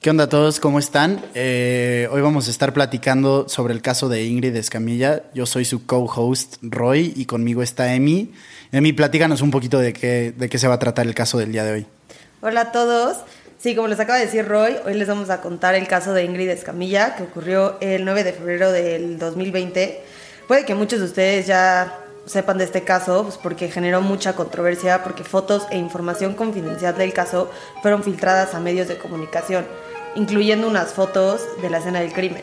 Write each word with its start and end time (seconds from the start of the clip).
¿Qué 0.00 0.08
onda 0.08 0.24
a 0.24 0.28
todos? 0.30 0.60
¿Cómo 0.60 0.78
están? 0.78 1.22
Eh, 1.34 2.08
hoy 2.10 2.22
vamos 2.22 2.48
a 2.48 2.50
estar 2.50 2.72
platicando 2.72 3.50
sobre 3.50 3.74
el 3.74 3.82
caso 3.82 4.08
de 4.08 4.24
Ingrid 4.24 4.56
Escamilla. 4.56 5.24
Yo 5.34 5.44
soy 5.44 5.66
su 5.66 5.84
co-host 5.84 6.56
Roy 6.62 7.12
y 7.16 7.26
conmigo 7.26 7.62
está 7.62 7.92
Emi. 7.92 8.32
Emi, 8.72 8.94
platícanos 8.94 9.42
un 9.42 9.50
poquito 9.50 9.78
de 9.78 9.92
qué, 9.92 10.32
de 10.34 10.48
qué 10.48 10.56
se 10.56 10.68
va 10.68 10.76
a 10.76 10.78
tratar 10.78 11.06
el 11.06 11.14
caso 11.14 11.36
del 11.36 11.52
día 11.52 11.64
de 11.64 11.72
hoy. 11.72 11.86
Hola 12.40 12.62
a 12.62 12.72
todos. 12.72 13.18
Sí, 13.58 13.76
como 13.76 13.88
les 13.88 14.00
acaba 14.00 14.18
de 14.18 14.24
decir 14.24 14.48
Roy, 14.48 14.76
hoy 14.86 14.94
les 14.94 15.06
vamos 15.06 15.28
a 15.28 15.42
contar 15.42 15.74
el 15.74 15.86
caso 15.86 16.14
de 16.14 16.24
Ingrid 16.24 16.48
Escamilla 16.48 17.14
que 17.14 17.24
ocurrió 17.24 17.76
el 17.82 18.06
9 18.06 18.24
de 18.24 18.32
febrero 18.32 18.72
del 18.72 19.18
2020. 19.18 20.00
Puede 20.48 20.64
que 20.64 20.74
muchos 20.74 21.00
de 21.00 21.04
ustedes 21.04 21.46
ya 21.46 21.94
sepan 22.24 22.56
de 22.56 22.64
este 22.64 22.84
caso, 22.84 23.24
pues 23.24 23.36
porque 23.36 23.68
generó 23.68 24.00
mucha 24.00 24.34
controversia, 24.34 25.02
porque 25.02 25.24
fotos 25.24 25.66
e 25.70 25.76
información 25.76 26.32
confidencial 26.32 26.96
del 26.96 27.12
caso 27.12 27.50
fueron 27.82 28.02
filtradas 28.02 28.54
a 28.54 28.60
medios 28.60 28.88
de 28.88 28.96
comunicación 28.96 29.66
incluyendo 30.14 30.68
unas 30.68 30.92
fotos 30.92 31.42
de 31.62 31.70
la 31.70 31.78
escena 31.78 32.00
del 32.00 32.12
crimen. 32.12 32.42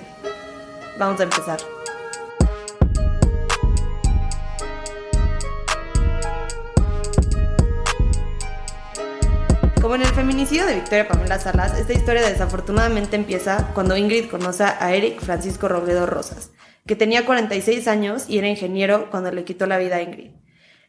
Vamos 0.98 1.20
a 1.20 1.24
empezar. 1.24 1.60
Como 9.82 9.96
en 9.96 10.02
el 10.02 10.08
feminicidio 10.08 10.66
de 10.66 10.76
Victoria 10.76 11.08
Pamela 11.08 11.40
Salas, 11.40 11.80
esta 11.80 11.94
historia 11.94 12.28
desafortunadamente 12.28 13.16
empieza 13.16 13.72
cuando 13.74 13.96
Ingrid 13.96 14.30
conoce 14.30 14.64
a 14.64 14.94
Eric 14.94 15.22
Francisco 15.22 15.70
Robledo 15.70 16.06
Rosas, 16.06 16.52
que 16.86 16.98
tenía 16.98 17.26
46 17.26 17.88
años 17.88 18.26
y 18.28 18.38
era 18.38 18.50
ingeniero 18.50 19.10
cuando 19.10 19.32
le 19.32 19.46
quitó 19.46 19.66
la 19.66 19.78
vida 19.78 19.96
a 19.96 20.02
Ingrid. 20.02 20.32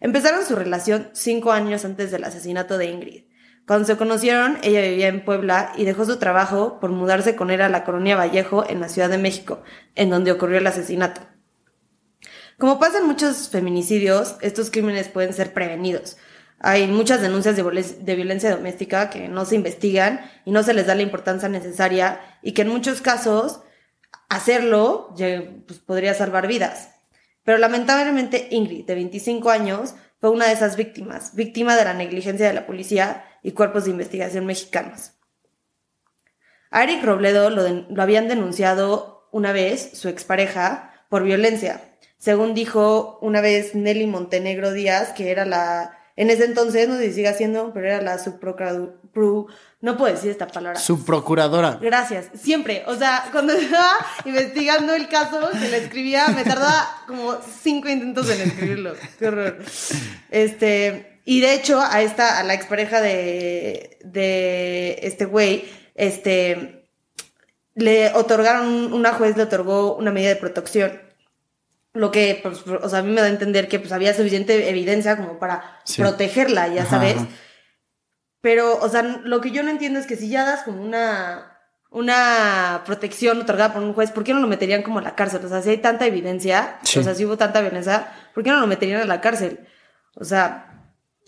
Empezaron 0.01 0.45
su 0.45 0.57
relación 0.57 1.11
cinco 1.13 1.53
años 1.53 1.85
antes 1.85 2.11
del 2.11 2.25
asesinato 2.25 2.79
de 2.79 2.87
Ingrid. 2.87 3.25
Cuando 3.69 3.87
se 3.87 3.99
conocieron, 3.99 4.57
ella 4.63 4.81
vivía 4.81 5.09
en 5.09 5.23
Puebla 5.23 5.75
y 5.77 5.85
dejó 5.85 6.07
su 6.07 6.19
trabajo 6.19 6.81
por 6.81 6.89
mudarse 6.91 7.37
con 7.37 7.51
él 7.51 7.61
a 7.61 7.69
la 7.69 7.85
colonia 7.85 8.17
Vallejo 8.17 8.65
en 8.67 8.81
la 8.81 8.89
Ciudad 8.89 9.11
de 9.11 9.19
México, 9.19 9.63
en 9.95 10.09
donde 10.09 10.33
ocurrió 10.33 10.57
el 10.57 10.67
asesinato. 10.67 11.21
Como 12.57 12.79
pasa 12.79 13.01
en 13.01 13.07
muchos 13.07 13.51
feminicidios, 13.51 14.37
estos 14.41 14.71
crímenes 14.71 15.09
pueden 15.09 15.35
ser 15.35 15.53
prevenidos. 15.53 16.17
Hay 16.61 16.87
muchas 16.87 17.21
denuncias 17.21 17.57
de, 17.57 18.15
violencia 18.17 18.51
doméstica 18.51 19.11
que 19.11 19.29
no 19.29 19.45
se 19.45 19.57
investigan 19.57 20.23
y 20.47 20.51
no 20.51 20.63
se 20.63 20.73
les 20.73 20.87
da 20.87 20.95
la 20.95 21.03
importancia 21.03 21.51
necesaria 21.51 22.23
y 22.41 22.53
que 22.53 22.63
en 22.63 22.69
muchos 22.69 23.03
casos 23.03 23.61
hacerlo 24.31 25.15
pues, 25.67 25.79
podría 25.81 26.15
salvar 26.15 26.47
vidas. 26.47 26.89
Pero 27.45 27.59
lamentablemente 27.59 28.49
Ingrid, 28.51 28.87
de 28.87 28.95
25 28.95 29.51
años, 29.51 29.95
fue 30.23 30.31
una 30.31 30.47
de 30.47 30.55
esas 30.55 30.77
víctimas, 30.77 31.35
víctima 31.35 31.77
de 31.77 31.85
la 31.85 31.93
negligencia 31.93 32.49
de 32.49 32.55
la 32.55 32.67
policía 32.67 33.27
y 33.43 33.53
cuerpos 33.53 33.85
de 33.85 33.91
investigación 33.91 34.47
mexicanos. 34.47 35.13
A 36.71 36.85
Eric 36.85 37.03
Robledo 37.03 37.51
lo, 37.51 38.03
habían 38.03 38.29
denunciado 38.29 39.29
una 39.33 39.53
vez 39.53 39.91
su 39.95 40.09
expareja 40.09 40.93
por 41.09 41.23
violencia. 41.23 41.83
Según 42.19 42.55
dijo 42.55 43.19
una 43.23 43.41
vez 43.41 43.75
Nelly 43.75 44.07
Montenegro 44.07 44.73
Díaz, 44.73 45.13
que 45.13 45.31
era 45.31 45.45
la, 45.45 45.99
en 46.17 46.31
ese 46.31 46.45
entonces, 46.45 46.89
no 46.89 46.97
sé 46.97 47.09
si 47.09 47.15
sigue 47.15 47.33
siendo, 47.35 47.73
pero 47.73 47.87
era 47.87 48.03
la 48.03 48.19
subprocuradora, 48.19 48.93
no 49.81 49.97
puedo 49.97 50.13
decir 50.13 50.31
esta 50.31 50.49
palabra. 50.49 50.79
Subprocuradora. 50.79 51.79
Gracias, 51.81 52.27
siempre. 52.35 52.83
O 52.87 52.97
sea, 52.97 53.29
cuando 53.31 53.53
estaba 53.55 53.95
investigando 54.25 54.95
el 54.95 55.09
caso 55.09 55.49
que 55.53 55.69
le 55.69 55.79
escribía, 55.79 56.29
me 56.29 56.45
tardaba 56.45 56.89
como 57.07 57.39
cinco 57.63 57.89
intentos 57.89 58.29
en 58.31 58.41
escribirlo. 58.41 58.95
Qué 59.19 59.29
horror. 59.29 59.59
Este, 60.31 61.18
y 61.31 61.43
de 61.43 61.53
hecho, 61.53 61.79
a 61.79 62.01
esta, 62.01 62.39
a 62.39 62.43
la 62.43 62.55
expareja 62.55 63.03
de, 63.03 63.99
de 64.03 64.99
este 65.03 65.27
güey, 65.27 65.69
este, 65.95 66.89
le 67.75 68.15
otorgaron, 68.15 68.95
una 68.95 69.13
juez 69.13 69.37
le 69.37 69.43
otorgó 69.43 69.95
una 69.95 70.11
medida 70.11 70.31
de 70.31 70.37
protección. 70.37 71.03
Lo 71.93 72.11
que, 72.11 72.41
pues, 72.43 72.67
o 72.67 72.89
sea, 72.89 73.01
a 73.01 73.03
mí 73.03 73.13
me 73.13 73.21
da 73.21 73.27
a 73.27 73.31
entender 73.31 73.69
que 73.69 73.79
pues 73.79 73.93
había 73.93 74.15
suficiente 74.15 74.71
evidencia 74.71 75.19
como 75.19 75.39
para 75.39 75.83
protegerla, 75.99 76.69
ya 76.69 76.87
sabes. 76.87 77.17
Pero, 78.41 78.79
o 78.79 78.89
sea, 78.89 79.03
lo 79.03 79.43
que 79.43 79.51
yo 79.51 79.63
no 79.63 79.69
entiendo 79.69 79.99
es 79.99 80.07
que 80.07 80.17
si 80.17 80.31
ya 80.31 80.47
das 80.47 80.63
como 80.63 80.83
una, 80.83 81.59
una 81.91 82.85
protección 82.87 83.43
otorgada 83.43 83.75
por 83.75 83.83
un 83.83 83.93
juez, 83.93 84.13
¿por 84.13 84.25
qué 84.25 84.33
no 84.33 84.41
lo 84.41 84.49
meterían 84.49 84.83
como 84.83 85.01
a 85.01 85.03
la 85.03 85.15
cárcel? 85.15 85.45
O 85.45 85.49
sea, 85.51 85.61
si 85.61 85.69
hay 85.69 85.77
tanta 85.77 86.07
evidencia, 86.07 86.79
o 86.83 87.03
sea, 87.03 87.15
si 87.15 87.27
hubo 87.27 87.37
tanta 87.37 87.61
violencia, 87.61 88.15
¿por 88.33 88.43
qué 88.43 88.51
no 88.51 88.61
lo 88.61 88.67
meterían 88.67 89.03
a 89.03 89.05
la 89.05 89.21
cárcel? 89.21 89.69
O 90.15 90.25
sea, 90.25 90.68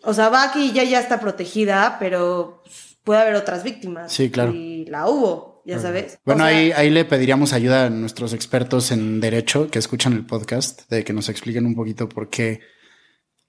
o 0.02 0.14
sea, 0.14 0.28
va 0.28 0.52
que 0.52 0.72
ya, 0.72 0.84
ya 0.84 1.00
está 1.00 1.20
protegida, 1.20 1.96
pero 1.98 2.62
puede 3.04 3.20
haber 3.20 3.34
otras 3.34 3.64
víctimas. 3.64 4.12
Sí, 4.12 4.30
claro. 4.30 4.52
Y 4.52 4.86
la 4.86 5.08
hubo, 5.08 5.62
ya 5.64 5.78
sabes. 5.78 6.18
Bueno, 6.24 6.44
ahí, 6.44 6.72
ahí 6.72 6.90
le 6.90 7.04
pediríamos 7.04 7.52
ayuda 7.52 7.86
a 7.86 7.90
nuestros 7.90 8.32
expertos 8.32 8.92
en 8.92 9.20
derecho 9.20 9.70
que 9.70 9.78
escuchan 9.78 10.12
el 10.12 10.26
podcast, 10.26 10.88
de 10.90 11.04
que 11.04 11.12
nos 11.12 11.28
expliquen 11.28 11.66
un 11.66 11.74
poquito 11.74 12.08
por 12.08 12.30
qué 12.30 12.60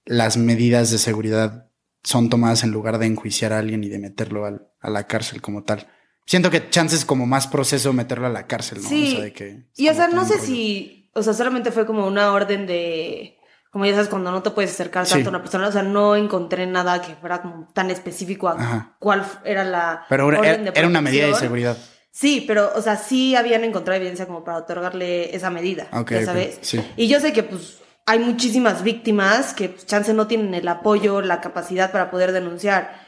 las 0.04 0.36
medidas 0.36 0.90
de 0.90 0.98
seguridad 0.98 1.70
son 2.02 2.28
tomadas 2.28 2.64
en 2.64 2.70
lugar 2.70 2.98
de 2.98 3.06
enjuiciar 3.06 3.52
a 3.52 3.58
alguien 3.58 3.84
y 3.84 3.88
de 3.88 3.98
meterlo 3.98 4.44
a 4.46 4.90
la 4.90 5.06
cárcel 5.06 5.40
como 5.40 5.64
tal. 5.64 5.88
Siento 6.26 6.50
que 6.50 6.70
chances 6.70 7.04
como 7.04 7.26
más 7.26 7.46
proceso 7.46 7.92
meterlo 7.92 8.26
a 8.26 8.30
la 8.30 8.46
cárcel, 8.46 8.82
¿no? 8.82 8.88
Sí. 8.88 9.08
O 9.08 9.16
sea, 9.16 9.24
de 9.24 9.32
que 9.32 9.66
y 9.76 9.88
o 9.88 9.94
sea, 9.94 10.08
no 10.08 10.24
sé 10.24 10.38
si, 10.38 11.10
o 11.14 11.22
sea, 11.22 11.34
solamente 11.34 11.72
fue 11.72 11.86
como 11.86 12.06
una 12.06 12.32
orden 12.32 12.66
de 12.66 13.36
como 13.72 13.86
ya 13.86 13.92
sabes, 13.92 14.10
cuando 14.10 14.30
no 14.30 14.42
te 14.42 14.50
puedes 14.50 14.70
acercar 14.70 15.08
tanto 15.08 15.30
a 15.30 15.30
una 15.30 15.40
persona, 15.40 15.66
o 15.66 15.72
sea, 15.72 15.82
no 15.82 16.14
encontré 16.14 16.66
nada 16.66 17.00
que 17.00 17.14
fuera 17.14 17.40
como 17.40 17.68
tan 17.72 17.90
específico 17.90 18.46
a 18.46 18.96
cuál 18.98 19.24
era 19.46 19.64
la. 19.64 20.04
Pero 20.10 20.30
era, 20.30 20.86
una 20.86 21.00
medida 21.00 21.26
de 21.28 21.34
seguridad. 21.34 21.78
Sí, 22.10 22.44
pero, 22.46 22.70
o 22.76 22.82
sea, 22.82 22.96
sí 22.96 23.34
habían 23.34 23.64
encontrado 23.64 23.96
evidencia 23.96 24.26
como 24.26 24.44
para 24.44 24.58
otorgarle 24.58 25.34
esa 25.34 25.48
medida, 25.48 25.88
ya 25.90 26.24
sabes. 26.26 26.58
Sí. 26.60 26.84
Y 26.98 27.08
yo 27.08 27.18
sé 27.18 27.32
que, 27.32 27.44
pues, 27.44 27.78
hay 28.04 28.18
muchísimas 28.18 28.82
víctimas 28.82 29.54
que, 29.54 29.70
pues, 29.70 29.86
chance 29.86 30.12
no 30.12 30.26
tienen 30.26 30.52
el 30.52 30.68
apoyo, 30.68 31.22
la 31.22 31.40
capacidad 31.40 31.90
para 31.90 32.10
poder 32.10 32.32
denunciar. 32.32 33.00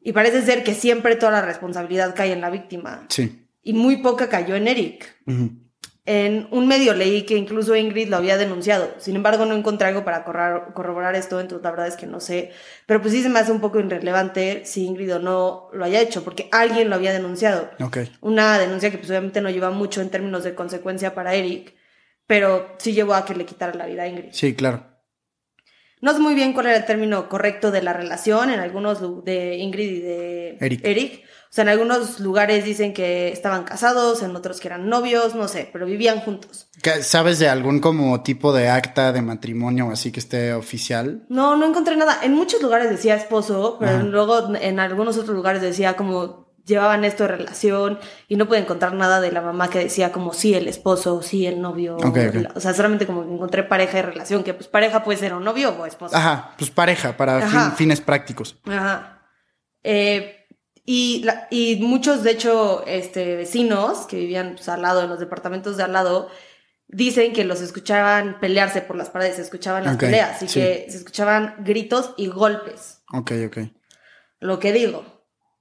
Y 0.00 0.10
parece 0.10 0.42
ser 0.42 0.64
que 0.64 0.74
siempre 0.74 1.14
toda 1.14 1.30
la 1.30 1.42
responsabilidad 1.42 2.16
cae 2.16 2.32
en 2.32 2.40
la 2.40 2.50
víctima. 2.50 3.04
Sí. 3.08 3.46
Y 3.62 3.74
muy 3.74 3.98
poca 3.98 4.28
cayó 4.28 4.56
en 4.56 4.66
Eric. 4.66 5.16
En 6.12 6.48
un 6.50 6.66
medio 6.66 6.92
leí 6.92 7.22
que 7.22 7.36
incluso 7.36 7.76
Ingrid 7.76 8.08
lo 8.08 8.16
había 8.16 8.36
denunciado. 8.36 8.92
Sin 8.98 9.14
embargo, 9.14 9.46
no 9.46 9.54
encontré 9.54 9.86
algo 9.86 10.04
para 10.04 10.24
corroborar 10.24 11.14
esto, 11.14 11.38
entonces 11.38 11.62
la 11.62 11.70
verdad 11.70 11.86
es 11.86 11.94
que 11.94 12.08
no 12.08 12.18
sé. 12.18 12.50
Pero 12.86 13.00
pues 13.00 13.14
sí 13.14 13.22
se 13.22 13.28
me 13.28 13.38
hace 13.38 13.52
un 13.52 13.60
poco 13.60 13.78
irrelevante 13.78 14.62
si 14.64 14.86
Ingrid 14.86 15.14
o 15.14 15.18
no 15.20 15.68
lo 15.72 15.84
haya 15.84 16.00
hecho, 16.00 16.24
porque 16.24 16.48
alguien 16.50 16.90
lo 16.90 16.96
había 16.96 17.12
denunciado. 17.12 17.70
Okay. 17.78 18.10
Una 18.22 18.58
denuncia 18.58 18.90
que 18.90 18.98
pues 18.98 19.08
obviamente 19.08 19.40
no 19.40 19.50
lleva 19.50 19.70
mucho 19.70 20.00
en 20.00 20.10
términos 20.10 20.42
de 20.42 20.56
consecuencia 20.56 21.14
para 21.14 21.34
Eric, 21.34 21.76
pero 22.26 22.74
sí 22.78 22.92
llevó 22.92 23.14
a 23.14 23.24
que 23.24 23.36
le 23.36 23.46
quitara 23.46 23.72
la 23.74 23.86
vida 23.86 24.02
a 24.02 24.08
Ingrid. 24.08 24.32
Sí, 24.32 24.56
claro. 24.56 24.84
No 26.00 26.12
sé 26.12 26.18
muy 26.18 26.34
bien 26.34 26.54
cuál 26.54 26.66
era 26.66 26.76
el 26.76 26.86
término 26.86 27.28
correcto 27.28 27.70
de 27.70 27.82
la 27.82 27.92
relación 27.92 28.50
en 28.50 28.58
algunos 28.58 29.24
de 29.24 29.58
Ingrid 29.58 29.90
y 29.90 30.00
de 30.00 30.56
Eric 30.58 31.24
o 31.50 31.52
sea, 31.52 31.62
en 31.62 31.70
algunos 31.70 32.20
lugares 32.20 32.64
dicen 32.64 32.94
que 32.94 33.32
estaban 33.32 33.64
casados, 33.64 34.22
en 34.22 34.36
otros 34.36 34.60
que 34.60 34.68
eran 34.68 34.88
novios, 34.88 35.34
no 35.34 35.48
sé, 35.48 35.68
pero 35.72 35.84
vivían 35.84 36.20
juntos. 36.20 36.68
¿Sabes 37.02 37.40
de 37.40 37.48
algún 37.48 37.80
como 37.80 38.22
tipo 38.22 38.52
de 38.52 38.68
acta 38.68 39.10
de 39.10 39.20
matrimonio 39.20 39.88
o 39.88 39.90
así 39.90 40.12
que 40.12 40.20
esté 40.20 40.54
oficial? 40.54 41.26
No, 41.28 41.56
no 41.56 41.66
encontré 41.66 41.96
nada. 41.96 42.20
En 42.22 42.34
muchos 42.34 42.62
lugares 42.62 42.88
decía 42.88 43.16
esposo, 43.16 43.78
pero 43.80 44.04
luego 44.04 44.54
en 44.54 44.78
algunos 44.78 45.16
otros 45.16 45.34
lugares 45.34 45.60
decía 45.60 45.96
como 45.96 46.54
llevaban 46.64 47.04
esto 47.04 47.24
de 47.24 47.30
relación 47.30 47.98
y 48.28 48.36
no 48.36 48.46
pude 48.46 48.58
encontrar 48.58 48.94
nada 48.94 49.20
de 49.20 49.32
la 49.32 49.40
mamá 49.40 49.68
que 49.68 49.80
decía 49.80 50.12
como 50.12 50.32
sí 50.32 50.54
el 50.54 50.68
esposo, 50.68 51.20
sí 51.20 51.46
el 51.46 51.60
novio. 51.60 51.96
O 52.54 52.60
sea, 52.60 52.74
solamente 52.74 53.06
como 53.06 53.24
encontré 53.24 53.64
pareja 53.64 53.98
y 53.98 54.02
relación, 54.02 54.44
que 54.44 54.54
pues 54.54 54.68
pareja 54.68 55.02
puede 55.02 55.18
ser 55.18 55.34
un 55.34 55.42
novio 55.42 55.70
o 55.70 55.84
esposo. 55.84 56.16
Ajá, 56.16 56.54
pues 56.56 56.70
pareja 56.70 57.16
para 57.16 57.72
fines 57.72 58.00
prácticos. 58.00 58.56
Ajá. 58.66 59.16
Eh, 59.82 60.39
y, 60.84 61.26
y 61.50 61.76
muchos, 61.76 62.22
de 62.22 62.32
hecho, 62.32 62.84
este, 62.86 63.36
vecinos 63.36 64.06
que 64.06 64.16
vivían 64.16 64.54
pues, 64.54 64.68
al 64.68 64.82
lado, 64.82 65.02
en 65.02 65.10
los 65.10 65.20
departamentos 65.20 65.76
de 65.76 65.82
al 65.84 65.92
lado, 65.92 66.28
dicen 66.88 67.32
que 67.32 67.44
los 67.44 67.60
escuchaban 67.60 68.40
pelearse 68.40 68.80
por 68.80 68.96
las 68.96 69.10
paredes, 69.10 69.36
se 69.36 69.42
escuchaban 69.42 69.84
las 69.84 69.96
peleas 69.96 70.42
y 70.42 70.46
que 70.46 70.86
se 70.88 70.96
escuchaban 70.96 71.56
gritos 71.60 72.14
y 72.16 72.26
golpes. 72.26 73.02
Ok, 73.12 73.32
ok. 73.46 73.58
Lo 74.40 74.58
que 74.58 74.72
digo, 74.72 75.04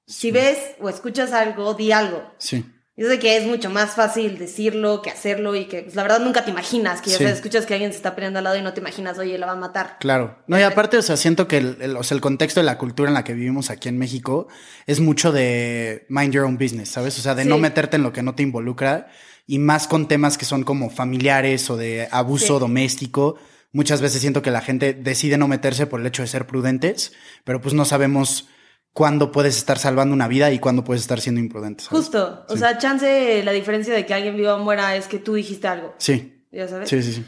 si 0.05 0.31
ves 0.31 0.75
o 0.79 0.89
escuchas 0.89 1.33
algo, 1.33 1.73
di 1.73 1.91
algo. 1.91 2.33
Sí. 2.37 2.65
Yo 2.99 3.07
sé 3.07 3.17
que 3.17 3.37
es 3.37 3.47
mucho 3.47 3.69
más 3.69 3.95
fácil 3.95 4.37
decirlo 4.37 5.01
que 5.01 5.09
hacerlo 5.09 5.55
y 5.55 5.67
que 5.67 5.83
pues, 5.83 5.95
la 5.95 6.03
verdad 6.03 6.19
nunca 6.19 6.43
te 6.43 6.51
imaginas 6.51 7.01
que 7.01 7.13
escuchas 7.13 7.65
que 7.65 7.73
alguien 7.73 7.91
se 7.91 7.95
está 7.95 8.13
peleando 8.13 8.39
al 8.39 8.43
lado 8.43 8.57
y 8.57 8.61
no 8.61 8.73
te 8.73 8.81
imaginas, 8.81 9.17
oye, 9.17 9.37
la 9.37 9.45
va 9.45 9.53
a 9.53 9.55
matar. 9.55 9.95
Claro. 10.01 10.37
No, 10.47 10.59
y 10.59 10.63
aparte, 10.63 10.97
o 10.97 11.01
sea, 11.01 11.15
siento 11.15 11.47
que 11.47 11.59
el, 11.59 11.95
o 11.95 12.03
sea, 12.03 12.15
el 12.15 12.19
contexto 12.19 12.59
de 12.59 12.65
la 12.65 12.77
cultura 12.77 13.07
en 13.07 13.13
la 13.13 13.23
que 13.23 13.33
vivimos 13.33 13.69
aquí 13.69 13.87
en 13.87 13.97
México 13.97 14.49
es 14.85 14.99
mucho 14.99 15.31
de 15.31 16.07
mind 16.09 16.33
your 16.33 16.43
own 16.43 16.57
business, 16.57 16.89
¿sabes? 16.89 17.17
O 17.17 17.21
sea, 17.21 17.35
de 17.35 17.45
no 17.45 17.57
meterte 17.57 17.95
en 17.95 18.03
lo 18.03 18.11
que 18.11 18.21
no 18.21 18.35
te 18.35 18.43
involucra 18.43 19.07
y 19.47 19.59
más 19.59 19.87
con 19.87 20.09
temas 20.09 20.37
que 20.37 20.43
son 20.43 20.63
como 20.63 20.89
familiares 20.89 21.69
o 21.69 21.77
de 21.77 22.09
abuso 22.11 22.59
doméstico. 22.59 23.37
Muchas 23.71 24.01
veces 24.01 24.19
siento 24.19 24.41
que 24.41 24.51
la 24.51 24.59
gente 24.59 24.93
decide 24.93 25.37
no 25.37 25.47
meterse 25.47 25.87
por 25.87 26.01
el 26.01 26.07
hecho 26.07 26.23
de 26.23 26.27
ser 26.27 26.47
prudentes, 26.47 27.13
pero 27.45 27.61
pues 27.61 27.73
no 27.73 27.85
sabemos 27.85 28.49
cuándo 28.93 29.31
puedes 29.31 29.55
estar 29.57 29.77
salvando 29.77 30.13
una 30.13 30.27
vida 30.27 30.51
y 30.51 30.59
cuándo 30.59 30.83
puedes 30.83 31.01
estar 31.01 31.21
siendo 31.21 31.39
imprudente. 31.41 31.83
¿sabes? 31.83 31.99
Justo. 32.05 32.45
O 32.47 32.53
Sí. 32.53 32.59
sea, 32.59 32.77
chance, 32.77 33.43
la 33.43 33.51
diferencia 33.51 33.93
de 33.93 34.05
que 34.05 34.13
alguien 34.13 34.35
viva 34.35 34.55
o 34.55 34.59
muera 34.59 34.95
es 34.95 35.07
que 35.07 35.19
tú 35.19 35.33
dijiste 35.35 35.67
algo. 35.67 35.93
Sí, 35.97 36.45
¿Ya 36.51 36.67
sabes? 36.67 36.89
sí, 36.89 37.01
sí, 37.03 37.13
sí. 37.13 37.25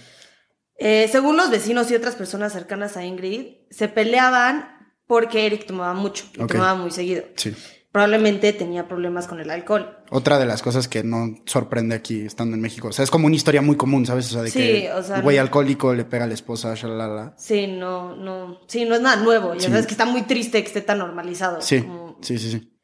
Eh, 0.78 1.08
según 1.12 1.38
los 1.38 1.52
vecinos 1.52 1.92
y 1.92 1.96
otras 1.96 2.16
personas 2.16 2.52
cercanas 2.54 2.98
a 2.98 3.06
Ingrid, 3.06 3.54
se 3.70 3.88
peleaban 3.88 4.96
porque 5.06 5.46
Eric 5.46 5.66
tomaba 5.68 5.94
mucho 5.94 6.26
y 6.34 6.46
tomaba 6.48 6.74
muy 6.76 6.92
seguido. 6.92 7.24
sí. 7.36 7.56
Probablemente 7.92 8.54
tenía 8.54 8.88
problemas 8.88 9.28
con 9.28 9.42
el 9.42 9.50
alcohol. 9.50 9.98
Otra 10.12 10.40
de 10.40 10.46
las 10.46 10.62
cosas 10.62 10.88
que 10.88 11.04
no 11.04 11.36
sorprende 11.46 11.94
aquí 11.96 12.22
estando 12.22 12.56
en 12.56 12.62
México. 12.62 12.88
O 12.88 12.92
sea, 12.94 13.04
es 13.04 13.12
como 13.12 13.28
una 13.28 13.36
historia 13.36 13.62
muy 13.62 13.76
común, 13.76 14.06
¿sabes? 14.06 14.28
O 14.28 14.30
sea, 14.30 14.42
de 14.44 14.50
Sí, 14.50 14.60
que 14.60 14.92
o 14.94 15.04
sea, 15.04 15.18
el 15.18 15.22
güey 15.24 15.38
alcohólico 15.38 15.94
le 15.94 16.06
pega 16.06 16.24
a 16.24 16.28
la 16.28 16.34
esposa, 16.34 16.74
shalala. 16.74 17.34
Sí, 17.38 17.68
no, 17.68 18.16
no, 18.16 18.60
sí, 18.68 18.86
no 18.86 18.96
es 18.96 19.02
nada 19.02 19.22
nuevo. 19.22 19.54
Ya 19.56 19.60
Sí. 19.62 19.68
sabes 19.68 19.88
que 19.88 19.94
está 19.94 20.06
muy 20.06 20.22
triste 20.22 20.62
que 20.62 20.68
esté 20.68 20.82
tan 20.82 21.00
normalizado. 21.00 21.60
Sí, 21.62 21.82
como- 21.82 22.18
sí, 22.22 22.38
sí, 22.40 22.52
sí. 22.52 22.78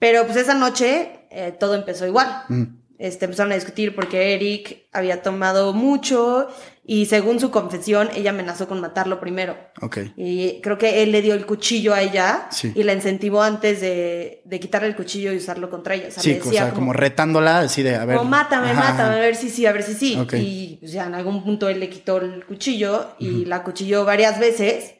Pero 0.00 0.24
pues 0.24 0.36
esa 0.36 0.54
noche 0.54 1.28
eh, 1.30 1.52
todo 1.58 1.76
empezó 1.76 2.04
igual. 2.06 2.42
Ujú. 2.50 2.66
Este, 3.02 3.24
empezaron 3.24 3.50
a 3.50 3.56
discutir 3.56 3.96
porque 3.96 4.32
Eric 4.34 4.86
había 4.92 5.22
tomado 5.22 5.72
mucho 5.72 6.46
y 6.84 7.06
según 7.06 7.40
su 7.40 7.50
confesión, 7.50 8.08
ella 8.14 8.30
amenazó 8.30 8.68
con 8.68 8.80
matarlo 8.80 9.18
primero. 9.18 9.56
Ok. 9.80 9.98
Y 10.16 10.60
creo 10.60 10.78
que 10.78 11.02
él 11.02 11.10
le 11.10 11.20
dio 11.20 11.34
el 11.34 11.44
cuchillo 11.44 11.94
a 11.94 12.00
ella 12.00 12.46
Sí. 12.52 12.70
y 12.76 12.84
la 12.84 12.92
incentivó 12.92 13.42
antes 13.42 13.80
de, 13.80 14.42
de 14.44 14.60
quitarle 14.60 14.86
el 14.86 14.94
cuchillo 14.94 15.32
y 15.32 15.38
usarlo 15.38 15.68
contra 15.68 15.96
ella. 15.96 16.08
O 16.08 16.10
sea, 16.12 16.22
Sí, 16.22 16.34
le 16.34 16.40
o 16.42 16.44
sea, 16.44 16.70
como, 16.70 16.92
retándola, 16.92 17.58
así 17.60 17.82
de, 17.82 17.96
a 17.96 18.04
ver. 18.04 18.18
como, 18.18 18.30
mátame, 18.30 18.70
ajá, 18.70 18.92
mátame, 18.92 19.16
a 19.16 19.18
ver 19.18 19.34
si 19.34 19.50
sí, 19.50 19.66
a 19.66 19.72
ver 19.72 19.82
si 19.82 19.94
sí. 19.94 20.16
Ok. 20.20 20.34
Y 20.38 20.76
pues, 20.78 20.92
ya 20.92 21.06
en 21.06 21.14
algún 21.14 21.42
punto 21.42 21.68
él 21.68 21.80
le 21.80 21.88
quitó 21.90 22.18
el 22.18 22.44
cuchillo 22.46 23.16
y 23.18 23.46
la 23.46 23.64
cuchilló 23.64 24.04
varias 24.04 24.38
veces, 24.38 24.94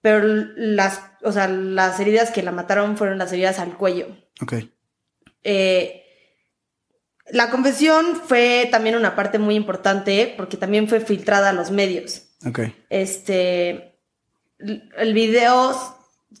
pero 0.00 0.20
las, 0.56 0.98
o 1.22 1.30
sea, 1.32 1.46
las 1.48 2.00
heridas 2.00 2.30
que 2.30 2.42
la 2.42 2.52
mataron 2.52 2.96
fueron 2.96 3.18
las 3.18 3.30
heridas 3.34 3.58
al 3.58 3.76
cuello. 3.76 4.06
Ok. 4.40 4.54
Eh, 5.42 6.00
la 7.34 7.50
confesión 7.50 8.16
fue 8.16 8.68
también 8.70 8.96
una 8.96 9.14
parte 9.16 9.38
muy 9.38 9.54
importante 9.54 10.32
porque 10.36 10.56
también 10.56 10.88
fue 10.88 11.00
filtrada 11.00 11.50
a 11.50 11.52
los 11.52 11.70
medios. 11.70 12.22
Ok. 12.46 12.60
Este, 12.90 13.98
el 14.58 15.14
video 15.14 15.74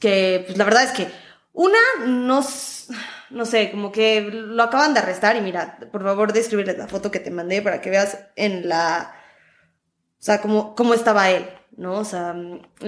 que, 0.00 0.44
pues 0.46 0.56
la 0.58 0.64
verdad 0.64 0.84
es 0.84 0.92
que 0.92 1.08
una, 1.52 1.78
no, 2.06 2.44
no 3.30 3.44
sé, 3.44 3.70
como 3.70 3.92
que 3.92 4.22
lo 4.22 4.62
acaban 4.62 4.94
de 4.94 5.00
arrestar 5.00 5.36
y 5.36 5.40
mira, 5.40 5.78
por 5.92 6.02
favor 6.02 6.32
describirles 6.32 6.78
la 6.78 6.88
foto 6.88 7.10
que 7.10 7.20
te 7.20 7.30
mandé 7.30 7.62
para 7.62 7.80
que 7.80 7.90
veas 7.90 8.18
en 8.36 8.68
la, 8.68 9.14
o 10.18 10.22
sea, 10.22 10.40
cómo, 10.40 10.74
cómo 10.74 10.94
estaba 10.94 11.30
él, 11.30 11.46
¿no? 11.76 11.94
O 11.98 12.04
sea, 12.04 12.34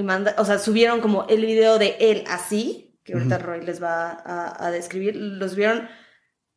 manda- 0.03 0.35
o 0.39 0.45
sea, 0.45 0.59
subieron 0.59 1.01
como 1.01 1.27
el 1.29 1.45
video 1.47 1.79
de 1.79 1.97
él 2.01 2.25
así, 2.29 2.99
que 3.05 3.13
ahorita 3.15 3.39
Roy 3.39 3.65
les 3.65 3.81
va 3.83 4.11
a, 4.11 4.67
a 4.67 4.71
describir, 4.73 5.15
los 5.17 5.55
vieron 5.55 5.89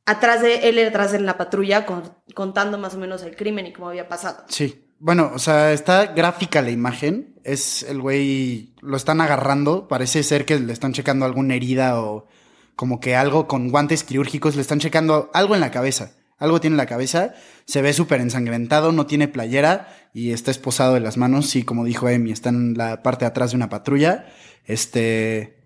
atrás 0.10 0.42
de 0.42 0.70
él, 0.70 0.80
atrás 0.86 1.14
en 1.14 1.26
la 1.26 1.38
patrulla, 1.38 1.86
con- 1.86 2.14
contando 2.34 2.78
más 2.78 2.96
o 2.96 2.98
menos 2.98 3.24
el 3.24 3.36
crimen 3.36 3.68
y 3.68 3.74
cómo 3.74 3.90
había 3.90 4.08
pasado. 4.08 4.44
Sí. 4.50 4.86
Bueno, 5.02 5.32
o 5.34 5.40
sea, 5.40 5.72
está 5.72 6.08
gráfica 6.08 6.62
la 6.62 6.72
imagen. 6.72 7.40
Es 7.46 7.84
el 7.84 8.02
güey, 8.02 8.76
lo 8.82 8.98
están 8.98 9.22
agarrando. 9.22 9.88
Parece 9.88 10.24
ser 10.24 10.44
que 10.46 10.60
le 10.60 10.74
están 10.74 10.92
checando 10.92 11.26
alguna 11.26 11.56
herida 11.56 12.02
o 12.02 12.28
como 12.76 13.00
que 13.00 13.16
algo 13.16 13.48
con 13.48 13.70
guantes 13.70 14.04
quirúrgicos. 14.04 14.56
Le 14.56 14.62
están 14.62 14.80
checando 14.80 15.30
algo 15.34 15.56
en 15.56 15.62
la 15.62 15.72
cabeza. 15.72 16.12
Algo 16.38 16.60
tiene 16.60 16.74
en 16.74 16.78
la 16.78 16.86
cabeza. 16.86 17.34
Se 17.66 17.82
ve 17.82 17.94
súper 17.94 18.20
ensangrentado, 18.20 18.92
no 18.92 19.06
tiene 19.06 19.28
playera 19.30 19.88
y 20.14 20.32
está 20.32 20.52
esposado 20.52 20.94
de 20.96 21.00
las 21.02 21.16
manos. 21.18 21.50
Sí, 21.50 21.64
como 21.64 21.86
dijo 21.86 22.10
Emi, 22.10 22.32
está 22.32 22.50
en 22.50 22.74
la 22.76 23.02
parte 23.02 23.24
de 23.24 23.30
atrás 23.30 23.52
de 23.52 23.56
una 23.58 23.70
patrulla. 23.70 24.26
Este. 24.66 25.66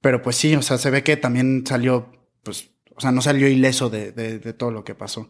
Pero 0.00 0.22
pues 0.22 0.36
sí, 0.36 0.54
o 0.54 0.62
sea, 0.62 0.78
se 0.78 0.90
ve 0.90 1.02
que 1.02 1.16
también 1.16 1.64
salió, 1.66 2.12
pues, 2.44 2.70
o 2.98 3.00
sea, 3.00 3.10
no 3.12 3.22
salió 3.22 3.48
ileso 3.48 3.88
de, 3.88 4.12
de- 4.12 4.38
de 4.38 4.52
todo 4.52 4.70
lo 4.70 4.84
que 4.84 4.94
pasó. 4.94 5.28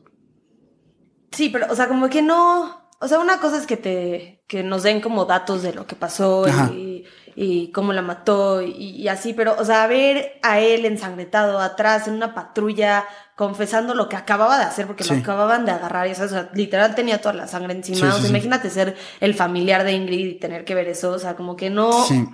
Sí, 1.31 1.51
pero, 1.51 1.67
o 1.71 1.75
sea, 1.77 1.89
como 1.89 2.09
que 2.09 2.23
no. 2.23 2.89
O 3.01 3.07
sea, 3.07 3.21
una 3.21 3.39
cosa 3.39 3.59
es 3.59 3.67
que 3.67 3.77
te. 3.77 4.43
que 4.49 4.63
nos 4.65 4.83
den 4.83 5.01
como 5.01 5.25
datos 5.25 5.63
de 5.63 5.73
lo 5.73 5.87
que 5.87 5.95
pasó 5.95 6.47
y, 6.75 7.05
y 7.37 7.71
cómo 7.71 7.93
la 7.93 8.03
mató 8.03 8.61
y, 8.63 8.73
y 8.73 9.07
así, 9.09 9.35
pero, 9.35 9.55
o 9.57 9.65
sea, 9.65 9.87
ver 9.87 10.41
a 10.43 10.59
él 10.59 10.85
ensangrentado 10.85 11.61
atrás 11.61 12.09
en 12.09 12.15
una 12.15 12.35
patrulla 12.35 13.05
confesando 13.37 13.95
lo 13.95 14.09
que 14.09 14.17
acababa 14.17 14.59
de 14.59 14.65
hacer, 14.65 14.87
porque 14.89 15.05
Sí. 15.05 15.15
lo 15.15 15.21
acababan 15.21 15.65
de 15.65 15.71
agarrar 15.71 16.09
y 16.09 16.11
eso, 16.11 16.25
o 16.25 16.29
sea, 16.29 16.51
literal 16.55 16.97
tenía 16.97 17.21
toda 17.21 17.35
la 17.35 17.47
sangre 17.47 17.73
encima. 17.75 17.99
Sí, 17.99 18.05
o 18.05 18.11
sea, 18.13 18.23
sí. 18.23 18.29
imagínate 18.31 18.69
ser 18.71 18.97
el 19.21 19.35
familiar 19.35 19.85
de 19.85 19.93
Ingrid 19.93 20.27
y 20.27 20.35
tener 20.41 20.65
que 20.65 20.75
ver 20.75 20.89
eso, 20.89 21.13
o 21.13 21.19
sea, 21.21 21.37
como 21.37 21.55
que 21.55 21.71
no. 21.71 21.93
Sí. 22.07 22.27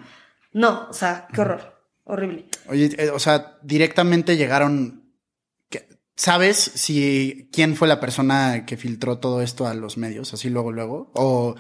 No, 0.53 0.87
o 0.89 0.93
sea, 0.95 1.27
qué 1.35 1.41
horror. 1.43 1.75
Horrible. 2.05 2.47
Oye, 2.69 2.91
eh, 2.97 3.11
o 3.11 3.19
sea, 3.19 3.59
directamente 3.63 4.37
llegaron. 4.37 5.04
¿Sabes 6.17 6.57
si 6.59 7.49
quién 7.53 7.75
fue 7.77 7.89
la 7.89 7.99
persona 8.01 8.65
que 8.67 8.77
filtró 8.77 9.19
todo 9.19 9.43
esto 9.43 9.67
a 9.67 9.75
los 9.75 9.97
medios? 9.97 10.33
Así 10.33 10.49
luego, 10.51 10.71
luego. 10.73 11.11
O 11.15 11.57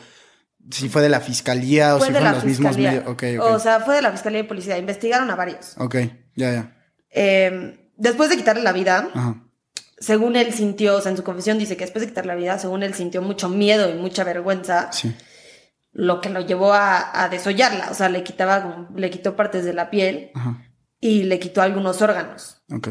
si 0.70 0.88
fue 0.88 1.02
de 1.02 1.08
la 1.08 1.20
fiscalía 1.20 1.94
o 1.96 1.98
Fue 1.98 2.06
si 2.08 2.12
de 2.12 2.18
fueron 2.20 2.34
los 2.36 2.44
mismos 2.44 2.76
medios. 2.78 3.04
O 3.40 3.58
sea, 3.58 3.80
fue 3.80 3.96
de 3.96 4.02
la 4.02 4.12
fiscalía 4.12 4.38
de 4.42 4.48
policía. 4.48 4.78
Investigaron 4.78 5.30
a 5.30 5.34
varios. 5.36 5.74
ok, 5.78 5.96
ya, 6.36 6.52
ya. 6.52 6.76
Eh, 7.10 7.90
después 7.96 8.30
de 8.30 8.36
quitarle 8.36 8.62
la 8.62 8.72
vida, 8.72 9.08
Ajá. 9.12 9.42
según 9.98 10.36
él 10.36 10.52
sintió, 10.54 10.96
o 10.96 11.00
sea, 11.00 11.10
en 11.10 11.16
su 11.16 11.24
confesión 11.24 11.58
dice 11.58 11.76
que 11.76 11.84
después 11.84 12.02
de 12.02 12.08
quitarle 12.08 12.32
la 12.32 12.38
vida, 12.38 12.58
según 12.58 12.82
él 12.82 12.94
sintió 12.94 13.22
mucho 13.22 13.48
miedo 13.48 13.90
y 13.90 13.94
mucha 13.94 14.24
vergüenza, 14.24 14.90
Sí. 14.92 15.14
lo 15.92 16.20
que 16.20 16.30
lo 16.30 16.40
llevó 16.40 16.72
a, 16.72 17.22
a 17.24 17.28
desollarla. 17.28 17.90
O 17.90 17.94
sea, 17.94 18.08
le 18.08 18.22
quitaba, 18.24 18.88
le 18.94 19.10
quitó 19.10 19.36
partes 19.36 19.64
de 19.64 19.74
la 19.74 19.90
piel 19.90 20.30
Ajá. 20.34 20.60
y 21.00 21.24
le 21.24 21.38
quitó 21.40 21.60
algunos 21.62 22.00
órganos. 22.02 22.62
Ok. 22.72 22.88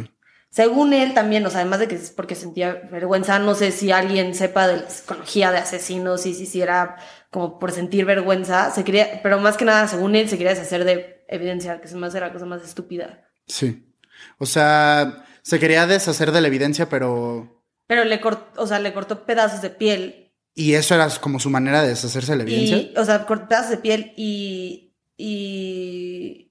Según 0.54 0.94
él 0.94 1.16
también, 1.16 1.44
o 1.48 1.50
sea, 1.50 1.62
además 1.62 1.80
de 1.80 1.88
que 1.88 1.96
es 1.96 2.12
porque 2.12 2.36
sentía 2.36 2.80
vergüenza, 2.92 3.40
no 3.40 3.56
sé 3.56 3.72
si 3.72 3.92
alguien 3.92 4.36
sepa 4.36 4.68
de 4.68 4.78
la 4.78 4.90
psicología 4.90 5.52
de 5.52 5.58
asesinos 5.58 6.28
y 6.28 6.36
si 6.36 6.46
si 6.46 6.62
era 6.62 6.98
como 7.32 7.58
por 7.58 7.72
sentir 7.72 8.06
vergüenza, 8.06 8.70
se 8.70 8.84
quería, 8.84 9.22
pero 9.24 9.40
más 9.40 9.58
que 9.58 9.66
nada, 9.66 9.88
según 9.88 10.16
él, 10.16 10.30
se 10.30 10.38
quería 10.38 10.54
deshacer 10.54 10.86
de 10.86 11.26
evidencia, 11.28 11.82
que 11.82 11.88
se 11.88 11.96
me 11.96 12.06
hace 12.06 12.20
la 12.20 12.32
cosa 12.32 12.46
más 12.46 12.64
estúpida. 12.64 13.28
Sí. 13.48 13.92
O 14.38 14.46
sea, 14.46 15.26
se 15.42 15.60
quería 15.60 15.88
deshacer 15.88 16.32
de 16.32 16.42
la 16.42 16.50
evidencia, 16.50 16.88
pero. 16.88 17.64
Pero 17.88 18.04
le 18.04 18.22
cortó, 18.22 18.62
o 18.62 18.68
sea, 18.68 18.78
le 18.78 18.94
cortó 18.94 19.26
pedazos 19.26 19.64
de 19.64 19.72
piel 19.72 20.24
¿Y 20.56 20.74
eso 20.74 20.94
era 20.94 21.10
como 21.20 21.40
su 21.40 21.50
manera 21.50 21.82
de 21.82 21.90
deshacerse 21.90 22.34
de 22.34 22.38
la 22.38 22.44
evidencia? 22.44 22.78
y, 22.78 22.94
o 22.96 23.06
sea, 23.06 23.26
cortó 23.26 23.48
pedazos 23.48 23.72
de 23.72 23.78
piel 23.78 24.14
y, 24.16 24.94
y, 25.18 26.43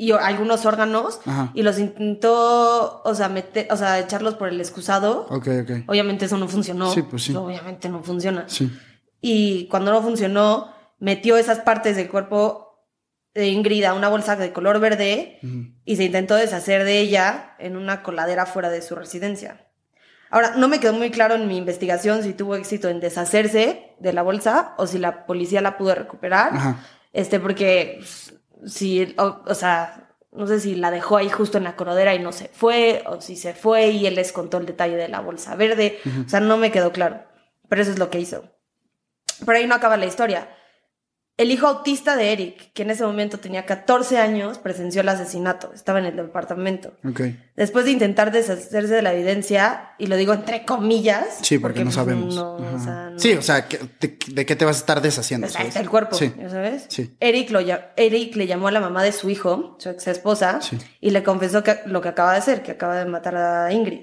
y 0.00 0.12
algunos 0.12 0.64
órganos 0.64 1.20
Ajá. 1.26 1.50
y 1.54 1.62
los 1.62 1.80
intentó, 1.80 3.02
o 3.04 3.14
sea, 3.16 3.28
meter, 3.28 3.66
o 3.72 3.76
sea, 3.76 3.98
echarlos 3.98 4.36
por 4.36 4.48
el 4.48 4.60
excusado. 4.60 5.26
Ok, 5.28 5.48
ok. 5.62 5.70
Obviamente 5.88 6.26
eso 6.26 6.38
no 6.38 6.46
funcionó. 6.46 6.92
Sí, 6.92 7.02
pues 7.02 7.24
sí. 7.24 7.34
Obviamente 7.34 7.88
no 7.88 8.04
funciona. 8.04 8.44
Sí. 8.46 8.70
Y 9.20 9.66
cuando 9.66 9.90
no 9.90 10.00
funcionó, 10.00 10.72
metió 11.00 11.36
esas 11.36 11.58
partes 11.58 11.96
del 11.96 12.08
cuerpo 12.08 12.86
de 13.34 13.48
Ingrid 13.48 13.82
a 13.84 13.94
una 13.94 14.08
bolsa 14.08 14.36
de 14.36 14.52
color 14.52 14.78
verde 14.78 15.40
y 15.84 15.96
se 15.96 16.04
intentó 16.04 16.36
deshacer 16.36 16.84
de 16.84 17.00
ella 17.00 17.56
en 17.58 17.76
una 17.76 18.04
coladera 18.04 18.46
fuera 18.46 18.70
de 18.70 18.82
su 18.82 18.94
residencia. 18.94 19.66
Ahora, 20.30 20.54
no 20.56 20.68
me 20.68 20.78
quedó 20.78 20.92
muy 20.92 21.10
claro 21.10 21.34
en 21.34 21.48
mi 21.48 21.56
investigación 21.56 22.22
si 22.22 22.34
tuvo 22.34 22.54
éxito 22.54 22.88
en 22.88 23.00
deshacerse 23.00 23.96
de 23.98 24.12
la 24.12 24.22
bolsa 24.22 24.74
o 24.78 24.86
si 24.86 24.98
la 24.98 25.26
policía 25.26 25.60
la 25.60 25.76
pudo 25.76 25.96
recuperar. 25.96 26.54
Ajá. 26.54 26.84
Este, 27.12 27.40
porque 27.40 27.96
pues, 27.98 28.34
si, 28.66 29.14
o, 29.18 29.40
o 29.46 29.54
sea, 29.54 30.08
no 30.32 30.46
sé 30.46 30.60
si 30.60 30.74
la 30.74 30.90
dejó 30.90 31.16
ahí 31.16 31.28
justo 31.28 31.58
en 31.58 31.64
la 31.64 31.76
coladera 31.76 32.14
y 32.14 32.18
no 32.18 32.32
se 32.32 32.48
fue, 32.48 33.02
o 33.06 33.20
si 33.20 33.36
se 33.36 33.54
fue 33.54 33.88
y 33.88 34.06
él 34.06 34.14
les 34.14 34.32
contó 34.32 34.58
el 34.58 34.66
detalle 34.66 34.96
de 34.96 35.08
la 35.08 35.20
bolsa 35.20 35.56
verde. 35.56 35.98
O 36.24 36.28
sea, 36.28 36.40
no 36.40 36.56
me 36.56 36.70
quedó 36.70 36.92
claro. 36.92 37.24
Pero 37.68 37.82
eso 37.82 37.90
es 37.90 37.98
lo 37.98 38.10
que 38.10 38.20
hizo. 38.20 38.44
Pero 39.44 39.58
ahí 39.58 39.66
no 39.66 39.74
acaba 39.74 39.96
la 39.96 40.06
historia. 40.06 40.48
El 41.38 41.52
hijo 41.52 41.68
autista 41.68 42.16
de 42.16 42.32
Eric, 42.32 42.72
que 42.74 42.82
en 42.82 42.90
ese 42.90 43.04
momento 43.04 43.38
tenía 43.38 43.64
14 43.64 44.18
años, 44.18 44.58
presenció 44.58 45.02
el 45.02 45.08
asesinato. 45.08 45.70
Estaba 45.72 46.00
en 46.00 46.06
el 46.06 46.16
departamento. 46.16 46.92
Ok. 47.08 47.20
Después 47.54 47.84
de 47.84 47.92
intentar 47.92 48.32
deshacerse 48.32 48.92
de 48.92 49.02
la 49.02 49.14
evidencia, 49.14 49.90
y 49.98 50.08
lo 50.08 50.16
digo 50.16 50.32
entre 50.34 50.64
comillas. 50.64 51.24
Sí, 51.42 51.60
porque, 51.60 51.78
no 51.80 51.84
pues, 51.86 51.94
sabemos. 51.94 52.34
no, 52.34 52.54
o 52.56 52.78
sea, 52.82 53.10
no- 53.10 53.18
Sí, 53.20 53.34
o 53.34 53.42
sea, 53.42 53.68
¿qué- 53.68 53.78
de, 54.00 54.18
de 54.32 54.46
qué 54.46 54.56
te 54.56 54.64
vas 54.64 54.76
a 54.76 54.80
estar 54.80 55.00
deshaciendo? 55.00 55.46
Sabes? 55.48 55.68
está 55.68 55.80
el 55.80 55.88
cuerpo, 55.88 56.16
Sí. 56.16 56.34
¿ya 56.36 56.50
sabes? 56.50 56.86
Sí. 56.88 57.14
Eric, 57.20 57.50
lo, 57.50 57.60
Eric 57.96 58.34
le 58.34 58.46
llamó 58.48 58.66
a 58.66 58.72
la 58.72 58.80
mamá 58.80 59.04
de 59.04 59.12
su 59.12 59.30
hijo, 59.30 59.76
su 59.78 59.90
ex 59.90 60.08
esposa, 60.08 60.60
Sí. 60.60 60.76
y 61.00 61.10
le 61.10 61.22
confesó 61.22 61.62
que, 61.62 61.78
lo 61.86 62.00
que 62.00 62.08
acaba 62.08 62.32
de 62.32 62.38
hacer, 62.38 62.62
que 62.64 62.72
acaba 62.72 62.96
de 62.98 63.04
matar 63.04 63.36
a 63.36 63.72
Ingrid. 63.72 64.00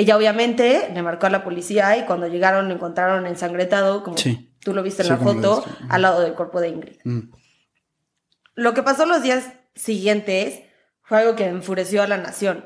Ella 0.00 0.16
obviamente 0.16 0.90
le 0.94 1.02
marcó 1.02 1.26
a 1.26 1.30
la 1.30 1.44
policía 1.44 1.94
y 1.98 2.06
cuando 2.06 2.26
llegaron 2.26 2.68
lo 2.68 2.74
encontraron 2.74 3.26
ensangretado, 3.26 4.02
como 4.02 4.16
Sí. 4.16 4.56
tú 4.64 4.72
lo 4.72 4.82
viste 4.82 5.02
en 5.02 5.08
Sí, 5.08 5.10
la 5.10 5.18
foto, 5.18 5.62
al 5.90 6.00
lado 6.00 6.20
del 6.22 6.32
cuerpo 6.32 6.58
de 6.58 6.68
Ingrid. 6.70 6.96
Mm. 7.04 7.30
Lo 8.54 8.72
que 8.72 8.82
pasó 8.82 9.04
los 9.04 9.22
días 9.22 9.52
siguientes 9.74 10.62
fue 11.02 11.18
algo 11.18 11.36
que 11.36 11.44
enfureció 11.46 12.02
a 12.02 12.06
la 12.06 12.16
nación. 12.16 12.64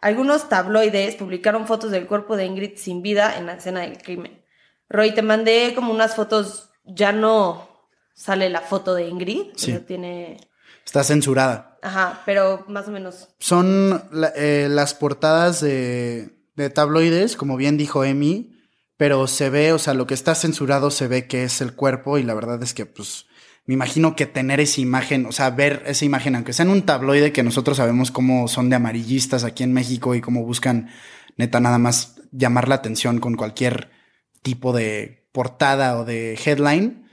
Algunos 0.00 0.48
tabloides 0.48 1.14
publicaron 1.14 1.68
fotos 1.68 1.92
del 1.92 2.08
cuerpo 2.08 2.36
de 2.36 2.46
Ingrid 2.46 2.76
sin 2.76 3.00
vida 3.00 3.36
en 3.38 3.46
la 3.46 3.54
escena 3.54 3.82
del 3.82 3.98
crimen. 3.98 4.44
Roy, 4.88 5.12
te 5.14 5.22
mandé 5.22 5.72
como 5.76 5.92
unas 5.92 6.16
fotos, 6.16 6.70
ya 6.84 7.12
no 7.12 7.68
sale 8.12 8.50
la 8.50 8.60
foto 8.60 8.94
de 8.96 9.06
Ingrid, 9.06 9.52
Sí. 9.54 9.78
tiene... 9.86 10.36
Está 10.84 11.04
censurada. 11.04 11.78
Ajá, 11.80 12.22
pero 12.26 12.64
más 12.66 12.88
o 12.88 12.90
menos. 12.90 13.28
Son 13.38 14.02
eh, 14.34 14.66
las 14.68 14.94
portadas 14.94 15.60
de, 15.60 16.41
de 16.54 16.70
tabloides, 16.70 17.36
como 17.36 17.56
bien 17.56 17.76
dijo 17.76 18.04
Emi, 18.04 18.52
pero 18.96 19.26
se 19.26 19.50
ve, 19.50 19.72
o 19.72 19.78
sea, 19.78 19.94
lo 19.94 20.06
que 20.06 20.14
está 20.14 20.34
censurado 20.34 20.90
se 20.90 21.08
ve 21.08 21.26
que 21.26 21.44
es 21.44 21.60
el 21.60 21.74
cuerpo 21.74 22.18
y 22.18 22.22
la 22.22 22.34
verdad 22.34 22.62
es 22.62 22.74
que, 22.74 22.86
pues, 22.86 23.26
me 23.66 23.74
imagino 23.74 24.16
que 24.16 24.26
tener 24.26 24.60
esa 24.60 24.80
imagen, 24.80 25.26
o 25.26 25.32
sea, 25.32 25.50
ver 25.50 25.82
esa 25.86 26.04
imagen, 26.04 26.34
aunque 26.34 26.52
sea 26.52 26.64
en 26.64 26.72
un 26.72 26.82
tabloide 26.82 27.32
que 27.32 27.42
nosotros 27.42 27.76
sabemos 27.76 28.10
cómo 28.10 28.48
son 28.48 28.70
de 28.70 28.76
amarillistas 28.76 29.44
aquí 29.44 29.62
en 29.62 29.72
México 29.72 30.14
y 30.14 30.20
cómo 30.20 30.44
buscan, 30.44 30.90
neta, 31.36 31.60
nada 31.60 31.78
más 31.78 32.20
llamar 32.32 32.68
la 32.68 32.76
atención 32.76 33.18
con 33.20 33.34
cualquier 33.34 33.90
tipo 34.42 34.72
de 34.72 35.28
portada 35.32 35.98
o 35.98 36.04
de 36.04 36.38
headline, 36.44 37.08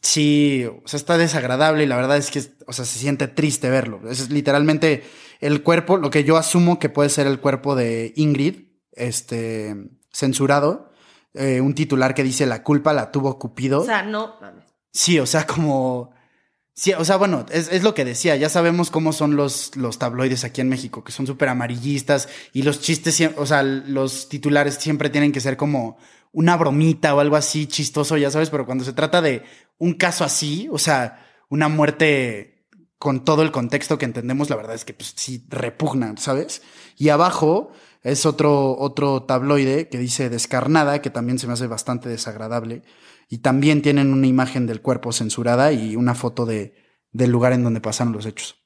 sí, 0.00 0.64
o 0.66 0.86
sea, 0.86 0.98
está 0.98 1.16
desagradable 1.16 1.84
y 1.84 1.86
la 1.86 1.96
verdad 1.96 2.18
es 2.18 2.30
que, 2.30 2.42
o 2.66 2.72
sea, 2.72 2.84
se 2.84 2.98
siente 2.98 3.28
triste 3.28 3.70
verlo. 3.70 4.00
Es 4.10 4.30
literalmente 4.30 5.04
el 5.40 5.62
cuerpo, 5.62 5.96
lo 5.96 6.10
que 6.10 6.24
yo 6.24 6.36
asumo 6.36 6.78
que 6.78 6.88
puede 6.88 7.08
ser 7.08 7.26
el 7.26 7.40
cuerpo 7.40 7.74
de 7.74 8.12
Ingrid, 8.16 8.71
este, 8.92 9.74
censurado, 10.12 10.92
eh, 11.34 11.60
un 11.60 11.74
titular 11.74 12.14
que 12.14 12.22
dice 12.22 12.46
la 12.46 12.62
culpa 12.62 12.92
la 12.92 13.10
tuvo 13.10 13.38
Cupido. 13.38 13.80
O 13.80 13.84
sea, 13.84 14.02
no. 14.02 14.36
Sí, 14.92 15.18
o 15.18 15.26
sea, 15.26 15.46
como. 15.46 16.12
Sí, 16.74 16.92
o 16.94 17.04
sea, 17.04 17.16
bueno, 17.16 17.44
es, 17.50 17.70
es 17.70 17.82
lo 17.82 17.94
que 17.94 18.04
decía. 18.04 18.36
Ya 18.36 18.48
sabemos 18.48 18.90
cómo 18.90 19.12
son 19.12 19.36
los, 19.36 19.76
los 19.76 19.98
tabloides 19.98 20.44
aquí 20.44 20.60
en 20.60 20.68
México, 20.68 21.04
que 21.04 21.12
son 21.12 21.26
súper 21.26 21.48
amarillistas 21.48 22.28
y 22.52 22.62
los 22.62 22.80
chistes, 22.80 23.30
o 23.36 23.46
sea, 23.46 23.62
los 23.62 24.28
titulares 24.28 24.76
siempre 24.76 25.10
tienen 25.10 25.32
que 25.32 25.40
ser 25.40 25.56
como 25.56 25.98
una 26.32 26.56
bromita 26.56 27.14
o 27.14 27.20
algo 27.20 27.36
así 27.36 27.66
chistoso, 27.66 28.16
ya 28.16 28.30
sabes, 28.30 28.48
pero 28.48 28.64
cuando 28.64 28.84
se 28.84 28.94
trata 28.94 29.20
de 29.20 29.42
un 29.78 29.94
caso 29.94 30.24
así, 30.24 30.66
o 30.72 30.78
sea, 30.78 31.26
una 31.50 31.68
muerte 31.68 32.51
con 33.02 33.24
todo 33.24 33.42
el 33.42 33.50
contexto 33.50 33.98
que 33.98 34.04
entendemos, 34.04 34.48
la 34.48 34.54
verdad 34.54 34.76
es 34.76 34.84
que 34.84 34.94
pues 34.94 35.12
sí 35.16 35.44
repugna, 35.48 36.14
¿sabes? 36.18 36.62
Y 36.96 37.08
abajo 37.08 37.72
es 38.02 38.24
otro, 38.26 38.78
otro 38.78 39.24
tabloide 39.24 39.88
que 39.88 39.98
dice 39.98 40.30
descarnada, 40.30 41.02
que 41.02 41.10
también 41.10 41.40
se 41.40 41.48
me 41.48 41.54
hace 41.54 41.66
bastante 41.66 42.08
desagradable. 42.08 42.84
Y 43.28 43.38
también 43.38 43.82
tienen 43.82 44.12
una 44.12 44.28
imagen 44.28 44.68
del 44.68 44.82
cuerpo 44.82 45.10
censurada 45.10 45.72
y 45.72 45.96
una 45.96 46.14
foto 46.14 46.46
de, 46.46 46.76
del 47.10 47.32
lugar 47.32 47.52
en 47.54 47.64
donde 47.64 47.80
pasaron 47.80 48.12
los 48.12 48.24
hechos. 48.24 48.62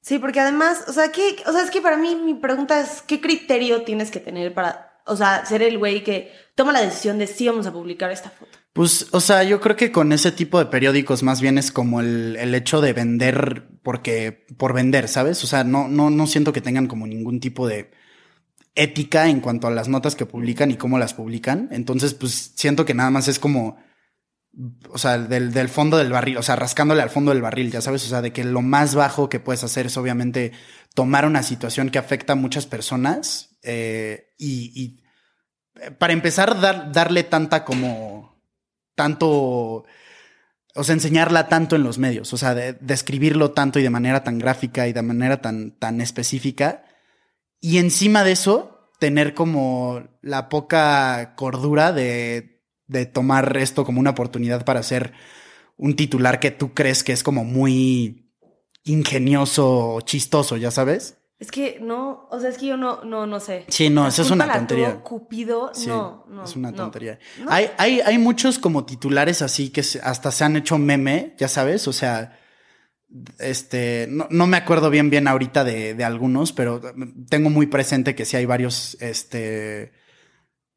Sí, 0.00 0.18
porque 0.18 0.40
además, 0.40 0.86
o 0.88 0.94
sea, 0.94 1.12
¿qué, 1.12 1.36
o 1.44 1.52
sea, 1.52 1.62
es 1.62 1.70
que 1.70 1.82
para 1.82 1.98
mí 1.98 2.16
mi 2.16 2.32
pregunta 2.32 2.80
es, 2.80 3.02
¿qué 3.02 3.20
criterio 3.20 3.82
tienes 3.82 4.10
que 4.10 4.20
tener 4.20 4.54
para, 4.54 5.02
o 5.04 5.14
sea, 5.14 5.44
ser 5.44 5.62
el 5.62 5.76
güey 5.76 6.02
que 6.02 6.32
toma 6.54 6.72
la 6.72 6.80
decisión 6.80 7.18
de 7.18 7.26
sí 7.26 7.46
vamos 7.46 7.66
a 7.66 7.72
publicar 7.74 8.10
esta 8.10 8.30
foto? 8.30 8.56
Pues, 8.76 9.08
o 9.12 9.20
sea, 9.20 9.42
yo 9.42 9.58
creo 9.58 9.74
que 9.74 9.90
con 9.90 10.12
ese 10.12 10.32
tipo 10.32 10.58
de 10.58 10.66
periódicos 10.66 11.22
más 11.22 11.40
bien 11.40 11.56
es 11.56 11.72
como 11.72 12.02
el, 12.02 12.36
el 12.36 12.54
hecho 12.54 12.82
de 12.82 12.92
vender 12.92 13.66
porque, 13.82 14.44
por 14.58 14.74
vender, 14.74 15.08
¿sabes? 15.08 15.42
O 15.44 15.46
sea, 15.46 15.64
no, 15.64 15.88
no, 15.88 16.10
no 16.10 16.26
siento 16.26 16.52
que 16.52 16.60
tengan 16.60 16.86
como 16.86 17.06
ningún 17.06 17.40
tipo 17.40 17.66
de 17.66 17.90
ética 18.74 19.30
en 19.30 19.40
cuanto 19.40 19.66
a 19.66 19.70
las 19.70 19.88
notas 19.88 20.14
que 20.14 20.26
publican 20.26 20.70
y 20.70 20.76
cómo 20.76 20.98
las 20.98 21.14
publican. 21.14 21.70
Entonces, 21.72 22.12
pues 22.12 22.52
siento 22.54 22.84
que 22.84 22.92
nada 22.92 23.10
más 23.10 23.28
es 23.28 23.38
como, 23.38 23.78
o 24.90 24.98
sea, 24.98 25.16
del, 25.16 25.54
del 25.54 25.70
fondo 25.70 25.96
del 25.96 26.12
barril, 26.12 26.36
o 26.36 26.42
sea, 26.42 26.56
rascándole 26.56 27.00
al 27.00 27.08
fondo 27.08 27.30
del 27.30 27.40
barril, 27.40 27.70
ya 27.70 27.80
sabes, 27.80 28.04
o 28.04 28.08
sea, 28.08 28.20
de 28.20 28.34
que 28.34 28.44
lo 28.44 28.60
más 28.60 28.94
bajo 28.94 29.30
que 29.30 29.40
puedes 29.40 29.64
hacer 29.64 29.86
es 29.86 29.96
obviamente 29.96 30.52
tomar 30.94 31.24
una 31.24 31.42
situación 31.42 31.88
que 31.88 31.98
afecta 31.98 32.34
a 32.34 32.36
muchas 32.36 32.66
personas 32.66 33.56
eh, 33.62 34.34
y, 34.36 34.70
y, 34.78 35.02
eh, 35.80 35.92
para 35.92 36.12
empezar, 36.12 36.60
dar, 36.60 36.92
darle 36.92 37.22
tanta 37.22 37.64
como, 37.64 38.35
tanto, 38.96 39.84
o 40.74 40.84
sea, 40.84 40.94
enseñarla 40.94 41.48
tanto 41.48 41.76
en 41.76 41.84
los 41.84 41.98
medios, 41.98 42.32
o 42.32 42.36
sea, 42.36 42.54
de, 42.54 42.72
describirlo 42.80 43.52
tanto 43.52 43.78
y 43.78 43.84
de 43.84 43.90
manera 43.90 44.24
tan 44.24 44.38
gráfica 44.38 44.88
y 44.88 44.92
de 44.92 45.02
manera 45.02 45.40
tan, 45.40 45.70
tan 45.78 46.00
específica. 46.00 46.84
Y 47.60 47.78
encima 47.78 48.24
de 48.24 48.32
eso, 48.32 48.90
tener 48.98 49.34
como 49.34 50.02
la 50.22 50.48
poca 50.48 51.34
cordura 51.36 51.92
de, 51.92 52.64
de 52.88 53.06
tomar 53.06 53.56
esto 53.56 53.84
como 53.84 54.00
una 54.00 54.10
oportunidad 54.10 54.64
para 54.64 54.80
hacer 54.80 55.12
un 55.76 55.94
titular 55.94 56.40
que 56.40 56.50
tú 56.50 56.74
crees 56.74 57.04
que 57.04 57.12
es 57.12 57.22
como 57.22 57.44
muy 57.44 58.32
ingenioso 58.84 60.00
chistoso, 60.02 60.56
ya 60.56 60.70
sabes. 60.70 61.15
Es 61.38 61.50
que 61.50 61.78
no, 61.82 62.26
o 62.30 62.40
sea, 62.40 62.48
es 62.48 62.56
que 62.56 62.66
yo 62.66 62.76
no, 62.78 63.04
no, 63.04 63.26
no 63.26 63.40
sé. 63.40 63.66
Sí, 63.68 63.90
no, 63.90 64.08
eso 64.08 64.22
es 64.22 64.30
una 64.30 64.50
tontería. 64.50 65.02
Cupido, 65.02 65.70
Sí, 65.74 65.88
no, 65.88 66.24
no. 66.30 66.44
es 66.44 66.56
una 66.56 66.72
tontería. 66.72 67.18
No. 67.38 67.50
Hay, 67.50 67.70
hay, 67.76 68.00
hay 68.00 68.16
muchos 68.18 68.58
como 68.58 68.86
titulares 68.86 69.42
así 69.42 69.68
que 69.68 69.82
hasta 70.02 70.32
se 70.32 70.44
han 70.44 70.56
hecho 70.56 70.78
meme, 70.78 71.34
ya 71.36 71.48
sabes, 71.48 71.86
o 71.88 71.92
sea, 71.92 72.38
este, 73.38 74.06
no, 74.10 74.26
no 74.30 74.46
me 74.46 74.56
acuerdo 74.56 74.90
bien 74.90 75.10
bien 75.10 75.28
ahorita 75.28 75.62
de, 75.64 75.94
de 75.94 76.04
algunos, 76.04 76.52
pero 76.52 76.80
tengo 77.28 77.50
muy 77.50 77.66
presente 77.66 78.14
que 78.14 78.24
sí 78.24 78.36
hay 78.36 78.46
varios, 78.46 78.96
este, 79.00 79.92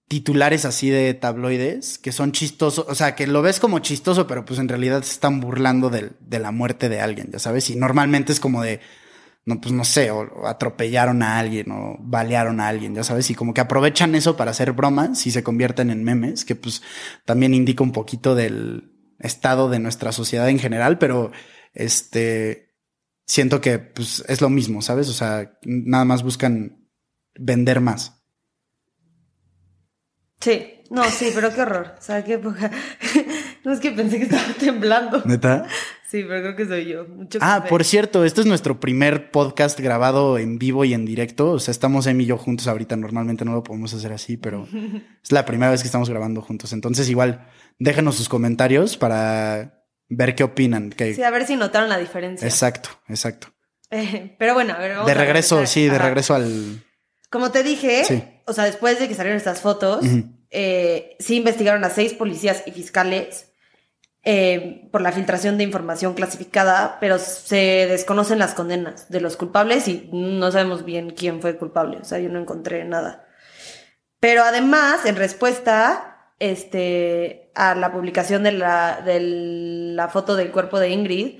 titulares 0.08 0.66
así 0.66 0.90
de 0.90 1.14
tabloides 1.14 1.98
que 2.00 2.12
son 2.12 2.32
chistosos, 2.32 2.86
o 2.88 2.96
sea, 2.96 3.16
que 3.16 3.28
lo 3.28 3.42
ves 3.42 3.60
como 3.60 3.80
chistoso, 3.80 4.28
pero 4.28 4.44
pues 4.44 4.60
en 4.60 4.68
realidad 4.68 5.04
se 5.04 5.12
están 5.14 5.40
burlando 5.40 5.90
del- 5.90 6.14
de 6.20 6.40
la 6.40 6.52
muerte 6.52 6.90
de 6.90 7.00
alguien, 7.00 7.30
ya 7.32 7.40
sabes, 7.40 7.70
y 7.70 7.76
normalmente 7.76 8.32
es 8.34 8.40
como 8.40 8.62
de, 8.64 8.80
no, 9.46 9.60
pues 9.60 9.74
no 9.74 9.84
sé, 9.84 10.12
o, 10.12 10.48
atropellaron 10.48 11.24
a 11.24 11.40
alguien 11.40 11.72
o 11.72 11.98
balearon 12.00 12.60
a 12.60 12.68
alguien, 12.68 12.96
ya 12.96 13.04
sabes, 13.04 13.30
y 13.30 13.36
como 13.36 13.54
que 13.54 13.62
aprovechan 13.62 14.16
eso 14.16 14.38
para 14.38 14.52
hacer 14.52 14.74
bromas 14.74 15.26
y 15.26 15.32
se 15.32 15.44
convierten 15.44 15.90
en 15.90 16.04
memes, 16.04 16.46
que 16.46 16.56
pues 16.56 16.82
también 17.26 17.54
indica 17.54 17.84
un 17.84 17.92
poquito 17.92 18.36
del 18.36 18.94
estado 19.20 19.70
de 19.70 19.80
nuestra 19.80 20.12
sociedad 20.12 20.50
en 20.50 20.60
general, 20.60 20.98
pero 20.98 21.32
este, 21.74 22.76
siento 23.26 23.62
que 23.62 23.80
pues 23.80 24.24
es 24.28 24.42
lo 24.42 24.50
mismo, 24.50 24.82
¿sabes? 24.82 25.10
O 25.10 25.14
sea, 25.14 25.58
nada 25.64 26.06
más 26.06 26.24
buscan 26.24 26.90
vender 27.36 27.82
más. 27.82 28.24
Sí, 30.40 30.84
no, 30.90 31.04
sí, 31.04 31.32
pero 31.36 31.54
qué 31.54 31.62
horror. 31.62 31.96
O 31.98 32.02
sea, 32.02 32.24
qué 32.24 32.34
época. 32.34 32.72
no 33.64 33.74
es 33.74 33.80
que 33.80 33.92
pensé 33.92 34.18
que 34.18 34.24
estaba 34.24 34.54
temblando. 34.58 35.22
¿Neta? 35.26 35.68
Sí, 36.10 36.24
pero 36.28 36.42
creo 36.42 36.56
que 36.56 36.66
soy 36.66 36.86
yo. 36.86 37.06
Mucho 37.06 37.38
Ah, 37.42 37.58
café. 37.60 37.70
por 37.70 37.84
cierto, 37.84 38.26
este 38.26 38.42
es 38.42 38.48
nuestro 38.48 38.80
primer 38.80 39.30
podcast 39.30 39.80
grabado 39.80 40.40
en 40.40 40.58
vivo 40.58 40.84
y 40.84 40.96
en 40.96 41.06
directo. 41.06 41.52
O 41.52 41.60
sea, 41.60 41.72
estamos 41.72 42.08
Emi 42.08 42.24
y 42.24 42.28
yo 42.28 42.38
juntos 42.38 42.68
ahorita. 42.68 42.96
Normalmente 42.96 43.46
no 43.46 43.54
lo 43.54 43.62
podemos 43.64 43.94
hacer 43.94 44.12
así, 44.12 44.36
pero 44.36 44.68
es 45.24 45.32
la 45.32 45.46
primera 45.46 45.70
vez 45.72 45.82
que 45.82 45.88
estamos 45.88 46.10
grabando 46.10 46.42
juntos. 46.42 46.74
Entonces, 46.74 47.10
igual, 47.10 47.48
déjenos 47.78 48.16
sus 48.16 48.28
comentarios 48.28 48.98
para 48.98 49.84
ver 50.08 50.34
qué 50.34 50.44
opinan. 50.44 50.90
Que- 50.90 51.14
Sí, 51.14 51.22
a 51.22 51.30
ver 51.30 51.46
si 51.46 51.56
notaron 51.56 51.90
la 51.90 52.00
diferencia. 52.00 52.48
Exacto, 52.48 52.90
exacto. 53.08 53.50
Eh, 53.92 54.36
pero 54.40 54.56
bueno, 54.56 54.74
a 54.74 54.80
ver, 54.80 54.92
vamos 54.94 55.06
De 55.06 55.12
a 55.12 55.16
regreso, 55.16 55.64
sí, 55.68 55.84
de 55.86 55.96
Ajá. 55.96 56.06
regreso 56.06 56.34
al. 56.34 56.84
Como 57.30 57.52
te 57.52 57.62
dije, 57.62 58.04
Sí. 58.06 58.24
o 58.48 58.54
sea, 58.54 58.64
después 58.64 59.00
de 59.00 59.08
que 59.08 59.14
salieron 59.14 59.38
estas 59.38 59.62
fotos, 59.62 60.04
eh, 60.50 61.16
sí 61.20 61.36
investigaron 61.36 61.84
a 61.84 61.92
seis 61.92 62.14
policías 62.14 62.64
y 62.66 62.72
fiscales 62.72 63.49
eh, 64.24 64.88
por 64.92 65.02
la 65.02 65.12
filtración 65.12 65.58
de 65.58 65.64
información 65.64 66.14
clasificada, 66.14 66.98
pero 67.00 67.18
se 67.20 67.88
desconocen 67.90 68.40
las 68.40 68.54
condenas 68.54 69.10
de 69.10 69.22
los 69.22 69.38
culpables 69.38 69.88
y 69.88 70.10
no 70.12 70.52
sabemos 70.52 70.84
bien 70.84 71.12
quién 71.12 71.42
fue 71.42 71.52
el 71.52 71.58
culpable. 71.58 71.98
O 72.02 72.04
sea, 72.04 72.20
yo 72.20 72.30
no 72.30 72.40
encontré 72.40 72.84
nada. 72.86 73.26
Pero 74.20 74.44
además, 74.44 75.06
en 75.06 75.16
respuesta 75.16 76.34
este, 76.40 77.52
a 77.56 77.76
la 77.76 77.92
publicación 77.92 78.44
de 78.44 78.52
la, 78.52 79.02
de 79.06 79.20
la 79.22 80.10
foto 80.10 80.36
del 80.36 80.52
cuerpo 80.52 80.80
de 80.80 80.90
Ingrid, 80.90 81.40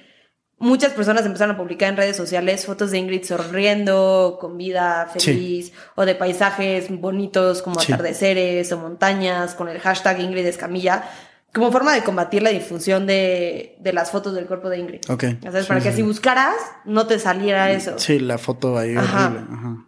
muchas 0.58 0.92
personas 0.94 1.26
empezaron 1.26 1.56
a 1.56 1.58
publicar 1.58 1.90
en 1.90 1.98
redes 1.98 2.18
sociales 2.18 2.66
fotos 2.66 2.92
de 2.92 2.98
Ingrid 2.98 3.24
sonriendo, 3.24 4.38
con 4.40 4.58
vida 4.58 5.10
Sí. 5.14 5.20
feliz, 5.20 5.74
o 5.96 6.06
de 6.06 6.16
paisajes 6.16 6.88
bonitos 6.90 7.62
como 7.62 7.80
Sí. 7.82 7.92
atardeceres 7.94 8.72
o 8.72 8.78
montañas, 8.78 9.56
con 9.56 9.70
el 9.70 9.80
hashtag 9.80 10.20
Ingrid 10.22 10.46
Escamilla, 10.46 11.04
como 11.54 11.72
forma 11.72 11.94
de 11.94 12.04
combatir 12.04 12.44
la 12.44 12.50
difusión 12.52 13.08
de, 13.08 13.76
de 13.80 13.94
las 13.94 14.12
fotos 14.12 14.34
del 14.34 14.46
cuerpo 14.46 14.70
de 14.70 14.78
Ingrid. 14.80 15.02
Ok. 15.10 15.24
Ya 15.42 15.52
sabes, 15.52 15.66
Sí, 15.66 15.68
para 15.68 15.80
sí, 15.82 15.90
que 15.90 15.96
si 15.96 16.02
buscaras, 16.04 16.56
no 16.86 17.08
te 17.08 17.18
saliera 17.20 17.72
eso. 17.72 17.98
Sí, 17.98 18.20
la 18.20 18.38
foto 18.38 18.78
ahí 18.78 18.96
Ajá. 18.96 19.28
horrible. 19.28 19.46
Ajá. 19.52 19.86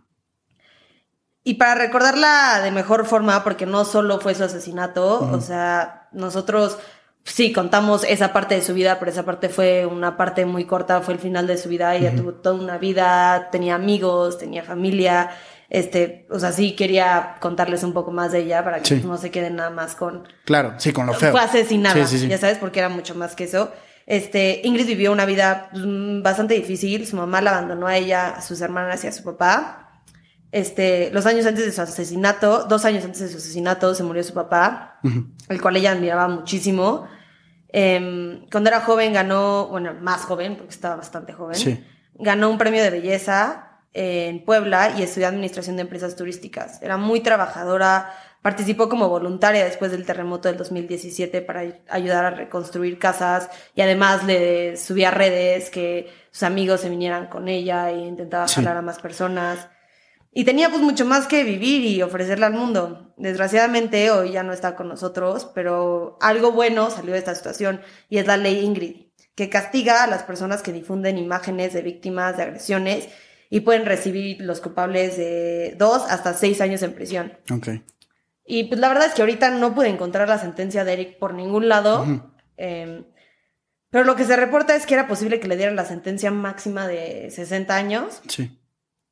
Y 1.43 1.55
para 1.55 1.75
recordarla 1.75 2.61
de 2.63 2.71
mejor 2.71 3.05
forma, 3.05 3.43
porque 3.43 3.65
no 3.65 3.83
solo 3.83 4.19
fue 4.19 4.35
su 4.35 4.43
asesinato, 4.43 5.21
o 5.31 5.41
sea, 5.41 6.07
nosotros 6.11 6.77
sí 7.23 7.51
contamos 7.51 8.03
esa 8.03 8.31
parte 8.31 8.55
de 8.55 8.61
su 8.61 8.75
vida, 8.75 8.99
pero 8.99 9.09
esa 9.11 9.23
parte 9.23 9.49
fue 9.49 9.87
una 9.87 10.17
parte 10.17 10.45
muy 10.45 10.65
corta, 10.65 11.01
fue 11.01 11.15
el 11.15 11.19
final 11.19 11.47
de 11.47 11.57
su 11.57 11.67
vida. 11.69 11.95
Ella 11.95 12.15
tuvo 12.15 12.33
toda 12.33 12.55
una 12.55 12.77
vida, 12.77 13.49
tenía 13.51 13.73
amigos, 13.75 14.37
tenía 14.37 14.63
familia. 14.63 15.31
Este, 15.73 16.27
o 16.29 16.37
sea, 16.37 16.51
sí 16.51 16.75
quería 16.75 17.37
contarles 17.39 17.83
un 17.83 17.93
poco 17.93 18.11
más 18.11 18.33
de 18.33 18.39
ella 18.39 18.61
para 18.61 18.79
que 18.81 18.85
Sí. 18.89 18.95
pues, 18.95 19.05
no 19.05 19.17
se 19.17 19.31
queden 19.31 19.55
nada 19.55 19.69
más 19.69 19.95
con 19.95 20.27
Claro, 20.43 20.73
sí, 20.77 20.91
con 20.91 21.05
lo 21.07 21.13
feo. 21.13 21.31
fue 21.31 21.39
asesinada, 21.39 22.05
Sí, 22.05 22.17
sí, 22.17 22.23
sí. 22.23 22.27
ya 22.27 22.37
sabes, 22.37 22.57
porque 22.57 22.79
era 22.79 22.89
mucho 22.89 23.15
más 23.15 23.35
que 23.35 23.45
eso. 23.45 23.71
Este, 24.05 24.59
Ingrid 24.65 24.85
vivió 24.85 25.13
una 25.13 25.23
vida 25.25 25.69
mm, 25.73 26.23
bastante 26.23 26.55
difícil. 26.55 27.07
Su 27.07 27.15
mamá 27.15 27.39
la 27.41 27.51
abandonó 27.51 27.87
a 27.87 27.95
ella, 27.95 28.31
a 28.31 28.41
sus 28.41 28.59
hermanas 28.59 29.01
y 29.05 29.07
a 29.07 29.13
su 29.13 29.23
papá. 29.23 30.01
Este, 30.51 31.09
los 31.13 31.25
años 31.25 31.45
antes 31.45 31.65
de 31.65 31.71
su 31.71 31.81
asesinato, 31.81 32.65
dos 32.65 32.83
años 32.83 33.05
antes 33.05 33.21
de 33.21 33.29
su 33.29 33.37
asesinato, 33.37 33.95
se 33.95 34.03
murió 34.03 34.21
su 34.25 34.33
papá, 34.33 34.99
el 35.47 35.61
cual 35.61 35.77
ella 35.77 35.93
admiraba 35.93 36.27
muchísimo. 36.27 37.07
Em, 37.69 38.45
cuando 38.51 38.69
era 38.69 38.81
joven 38.81 39.13
ganó, 39.13 39.67
bueno, 39.69 39.93
más 40.01 40.23
joven, 40.25 40.57
porque 40.57 40.71
estaba 40.73 40.97
bastante 40.97 41.31
joven, 41.31 41.55
Sí. 41.55 41.81
ganó 42.15 42.49
un 42.49 42.57
premio 42.57 42.83
de 42.83 42.89
belleza 42.89 43.70
en 43.93 44.43
Puebla 44.45 44.93
y 44.97 45.03
estudió 45.03 45.27
administración 45.27 45.75
de 45.75 45.81
empresas 45.83 46.15
turísticas. 46.15 46.81
Era 46.81 46.97
muy 46.97 47.19
trabajadora, 47.19 48.13
participó 48.41 48.87
como 48.89 49.09
voluntaria 49.09 49.65
después 49.65 49.91
del 49.91 50.05
terremoto 50.05 50.47
del 50.47 50.57
2017 50.57 51.41
para 51.41 51.59
ay- 51.61 51.81
ayudar 51.89 52.25
a 52.25 52.29
reconstruir 52.31 52.97
casas 52.99 53.49
y 53.75 53.81
además 53.81 54.23
le 54.23 54.77
subía 54.77 55.11
redes 55.11 55.69
que 55.69 56.09
sus 56.31 56.43
amigos 56.43 56.81
se 56.81 56.89
vinieran 56.89 57.27
con 57.27 57.47
ella 57.49 57.89
e 57.91 57.97
intentaba 57.97 58.47
Sí. 58.47 58.55
jalar 58.55 58.77
a 58.77 58.81
más 58.81 58.99
personas. 58.99 59.67
Y 60.33 60.45
tenía 60.45 60.69
pues 60.69 60.81
mucho 60.81 61.03
más 61.05 61.27
que 61.27 61.43
vivir 61.43 61.83
y 61.83 62.01
ofrecerle 62.01 62.45
al 62.45 62.53
mundo. 62.53 63.13
Desgraciadamente 63.17 64.09
hoy 64.11 64.31
ya 64.31 64.43
no 64.43 64.53
está 64.53 64.77
con 64.77 64.87
nosotros, 64.87 65.51
pero 65.53 66.17
algo 66.21 66.53
bueno 66.53 66.89
salió 66.89 67.11
de 67.11 67.19
esta 67.19 67.35
situación 67.35 67.81
y 68.07 68.17
es 68.19 68.27
la 68.27 68.37
ley 68.37 68.63
Ingrid, 68.63 69.07
que 69.35 69.49
castiga 69.49 70.03
a 70.03 70.07
las 70.07 70.23
personas 70.23 70.61
que 70.61 70.71
difunden 70.71 71.17
imágenes 71.17 71.73
de 71.73 71.81
víctimas 71.81 72.37
de 72.37 72.43
agresiones 72.43 73.09
y 73.53 73.59
pueden 73.59 73.85
recibir 73.85 74.39
los 74.41 74.61
culpables 74.61 75.17
de 75.17 75.75
dos 75.77 76.03
hasta 76.09 76.33
seis 76.33 76.61
años 76.61 76.81
en 76.83 76.93
prisión. 76.93 77.37
Ok. 77.51 77.67
Y 78.45 78.63
pues 78.63 78.79
la 78.79 78.87
verdad 78.87 79.07
es 79.07 79.13
que 79.13 79.21
ahorita 79.21 79.51
no 79.51 79.75
pude 79.75 79.89
encontrar 79.89 80.29
la 80.29 80.39
sentencia 80.39 80.85
de 80.85 80.93
Eric 80.93 81.19
por 81.19 81.33
ningún 81.33 81.67
lado. 81.67 82.05
Eh, 82.55 83.03
pero 83.89 84.05
lo 84.05 84.15
que 84.15 84.23
se 84.23 84.37
reporta 84.37 84.73
es 84.73 84.85
que 84.85 84.93
era 84.93 85.05
posible 85.05 85.41
que 85.41 85.49
le 85.49 85.57
dieran 85.57 85.75
la 85.75 85.83
sentencia 85.83 86.31
máxima 86.31 86.87
de 86.87 87.29
60 87.29 87.75
años. 87.75 88.21
Sí. 88.29 88.57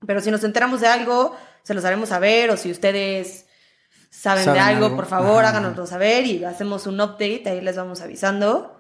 Pero 0.07 0.21
si 0.21 0.31
nos 0.31 0.41
enteramos 0.45 0.79
de 0.79 0.87
algo, 0.87 1.35
se 1.63 1.73
los 1.73 1.83
haremos 1.83 2.07
saber. 2.07 2.49
O 2.49 2.55
si 2.55 2.71
ustedes 2.71 3.45
saben, 4.09 4.45
¿Saben 4.45 4.53
de 4.53 4.69
algo, 4.69 4.85
algo? 4.85 4.95
por 4.95 5.05
favor, 5.05 5.43
háganoslo 5.43 5.85
saber 5.85 6.25
y 6.25 6.45
hacemos 6.45 6.87
un 6.87 7.01
update. 7.01 7.43
Ahí 7.45 7.59
les 7.59 7.75
vamos 7.75 7.99
avisando. 7.99 8.79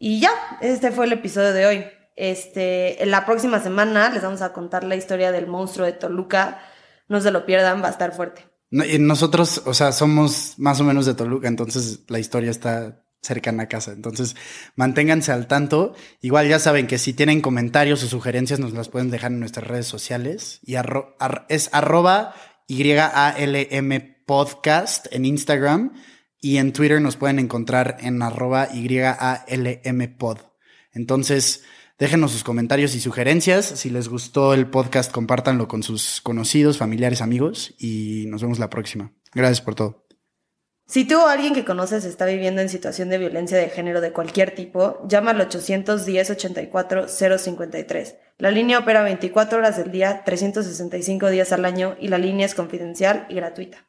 Y 0.00 0.18
ya, 0.18 0.32
este 0.60 0.90
fue 0.90 1.06
el 1.06 1.12
episodio 1.12 1.52
de 1.52 1.66
hoy. 1.66 1.86
Este, 2.18 2.98
la 3.06 3.24
próxima 3.24 3.60
semana 3.60 4.10
les 4.10 4.24
vamos 4.24 4.42
a 4.42 4.52
contar 4.52 4.82
la 4.82 4.96
historia 4.96 5.30
del 5.30 5.46
monstruo 5.46 5.86
de 5.86 5.92
Toluca. 5.92 6.60
No 7.06 7.20
se 7.20 7.30
lo 7.30 7.46
pierdan, 7.46 7.80
va 7.80 7.86
a 7.86 7.92
estar 7.92 8.12
fuerte. 8.12 8.44
Y 8.72 8.98
nosotros, 8.98 9.62
o 9.64 9.72
sea, 9.72 9.92
somos 9.92 10.54
más 10.58 10.80
o 10.80 10.84
menos 10.84 11.06
de 11.06 11.14
Toluca, 11.14 11.46
entonces 11.46 12.00
la 12.08 12.18
historia 12.18 12.50
está 12.50 13.04
cercana 13.22 13.62
a 13.62 13.68
casa. 13.68 13.92
Entonces, 13.92 14.34
manténganse 14.74 15.30
al 15.30 15.46
tanto. 15.46 15.94
Igual 16.20 16.48
ya 16.48 16.58
saben 16.58 16.88
que 16.88 16.98
si 16.98 17.12
tienen 17.12 17.40
comentarios 17.40 18.02
o 18.02 18.08
sugerencias, 18.08 18.58
nos 18.58 18.72
las 18.72 18.88
pueden 18.88 19.10
dejar 19.10 19.30
en 19.30 19.38
nuestras 19.38 19.68
redes 19.68 19.86
sociales. 19.86 20.58
Y 20.64 20.74
es 21.48 21.70
arroba 21.72 22.34
YALM 22.66 24.16
podcast 24.26 25.06
en 25.12 25.24
Instagram. 25.24 25.92
Y 26.40 26.56
en 26.56 26.72
Twitter 26.72 27.00
nos 27.00 27.16
pueden 27.16 27.38
encontrar 27.38 27.98
en 28.00 28.20
arroba 28.22 28.68
YALM 28.72 30.16
pod. 30.18 30.38
Entonces, 30.92 31.62
déjenos 31.98 32.32
sus 32.32 32.44
comentarios 32.44 32.94
y 32.94 33.00
sugerencias. 33.00 33.64
Si 33.66 33.90
les 33.90 34.08
gustó 34.08 34.54
el 34.54 34.68
podcast, 34.68 35.12
compártanlo 35.12 35.68
con 35.68 35.82
sus 35.82 36.20
conocidos, 36.20 36.78
familiares, 36.78 37.20
amigos. 37.20 37.74
Y 37.78 38.24
nos 38.28 38.42
vemos 38.42 38.58
la 38.58 38.70
próxima. 38.70 39.12
Gracias 39.34 39.60
por 39.60 39.74
todo. 39.74 40.06
Si 40.86 41.04
tú 41.04 41.18
o 41.18 41.26
alguien 41.26 41.52
que 41.52 41.66
conoces 41.66 42.06
está 42.06 42.24
viviendo 42.24 42.62
en 42.62 42.70
situación 42.70 43.10
de 43.10 43.18
violencia 43.18 43.58
de 43.58 43.68
género 43.68 44.00
de 44.00 44.12
cualquier 44.12 44.54
tipo, 44.54 45.06
llama 45.06 45.32
al 45.32 45.40
810 45.42 46.30
84 46.30 47.08
053. 47.08 48.16
La 48.38 48.50
línea 48.50 48.78
opera 48.78 49.02
24 49.02 49.58
horas 49.58 49.76
del 49.76 49.92
día, 49.92 50.22
365 50.24 51.28
días 51.28 51.52
al 51.52 51.66
año 51.66 51.94
y 52.00 52.08
la 52.08 52.16
línea 52.16 52.46
es 52.46 52.54
confidencial 52.54 53.26
y 53.28 53.34
gratuita. 53.34 53.87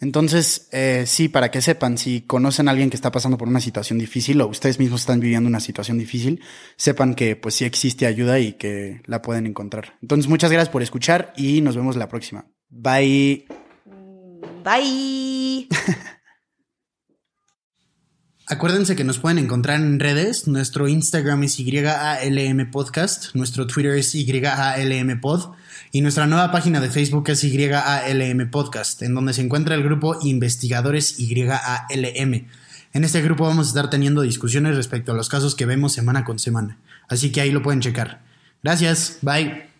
Entonces, 0.00 0.68
eh, 0.70 1.04
sí, 1.06 1.28
para 1.28 1.50
que 1.50 1.60
sepan, 1.60 1.98
si 1.98 2.20
conocen 2.20 2.68
a 2.68 2.70
alguien 2.70 2.88
que 2.88 2.96
está 2.96 3.10
pasando 3.10 3.36
por 3.36 3.48
una 3.48 3.60
situación 3.60 3.98
difícil 3.98 4.40
o 4.40 4.46
ustedes 4.46 4.78
mismos 4.78 5.00
están 5.00 5.18
viviendo 5.18 5.48
una 5.48 5.58
situación 5.58 5.98
difícil, 5.98 6.40
sepan 6.76 7.14
que 7.16 7.34
pues 7.34 7.56
sí 7.56 7.64
existe 7.64 8.06
ayuda 8.06 8.38
y 8.38 8.52
que 8.52 9.02
la 9.06 9.22
pueden 9.22 9.46
encontrar. 9.46 9.98
Entonces, 10.00 10.28
muchas 10.28 10.52
gracias 10.52 10.70
por 10.70 10.82
escuchar 10.82 11.32
y 11.36 11.60
nos 11.62 11.74
vemos 11.74 11.96
la 11.96 12.08
próxima. 12.08 12.46
Bye. 12.68 13.46
Bye. 14.64 15.68
Acuérdense 18.46 18.94
que 18.94 19.04
nos 19.04 19.18
pueden 19.18 19.38
encontrar 19.38 19.80
en 19.80 19.98
redes. 19.98 20.46
Nuestro 20.46 20.86
Instagram 20.86 21.42
es 21.42 21.58
YALM 21.58 22.70
Podcast, 22.70 23.34
nuestro 23.34 23.66
Twitter 23.66 23.96
es 23.96 24.12
YALM 24.12 25.20
Pod 25.20 25.54
y 25.92 26.00
nuestra 26.00 26.26
nueva 26.26 26.52
página 26.52 26.80
de 26.80 26.90
Facebook 26.90 27.28
es 27.30 27.42
YALM 27.42 28.50
Podcast, 28.50 29.02
en 29.02 29.14
donde 29.14 29.32
se 29.32 29.42
encuentra 29.42 29.74
el 29.74 29.82
grupo 29.82 30.18
Investigadores 30.22 31.16
YALM. 31.18 32.46
En 32.92 33.04
este 33.04 33.22
grupo 33.22 33.44
vamos 33.44 33.66
a 33.66 33.70
estar 33.70 33.90
teniendo 33.90 34.22
discusiones 34.22 34.76
respecto 34.76 35.12
a 35.12 35.14
los 35.14 35.28
casos 35.28 35.54
que 35.54 35.66
vemos 35.66 35.92
semana 35.92 36.24
con 36.24 36.38
semana, 36.38 36.78
así 37.08 37.30
que 37.30 37.40
ahí 37.40 37.50
lo 37.50 37.62
pueden 37.62 37.80
checar. 37.80 38.20
Gracias, 38.62 39.18
bye. 39.22 39.77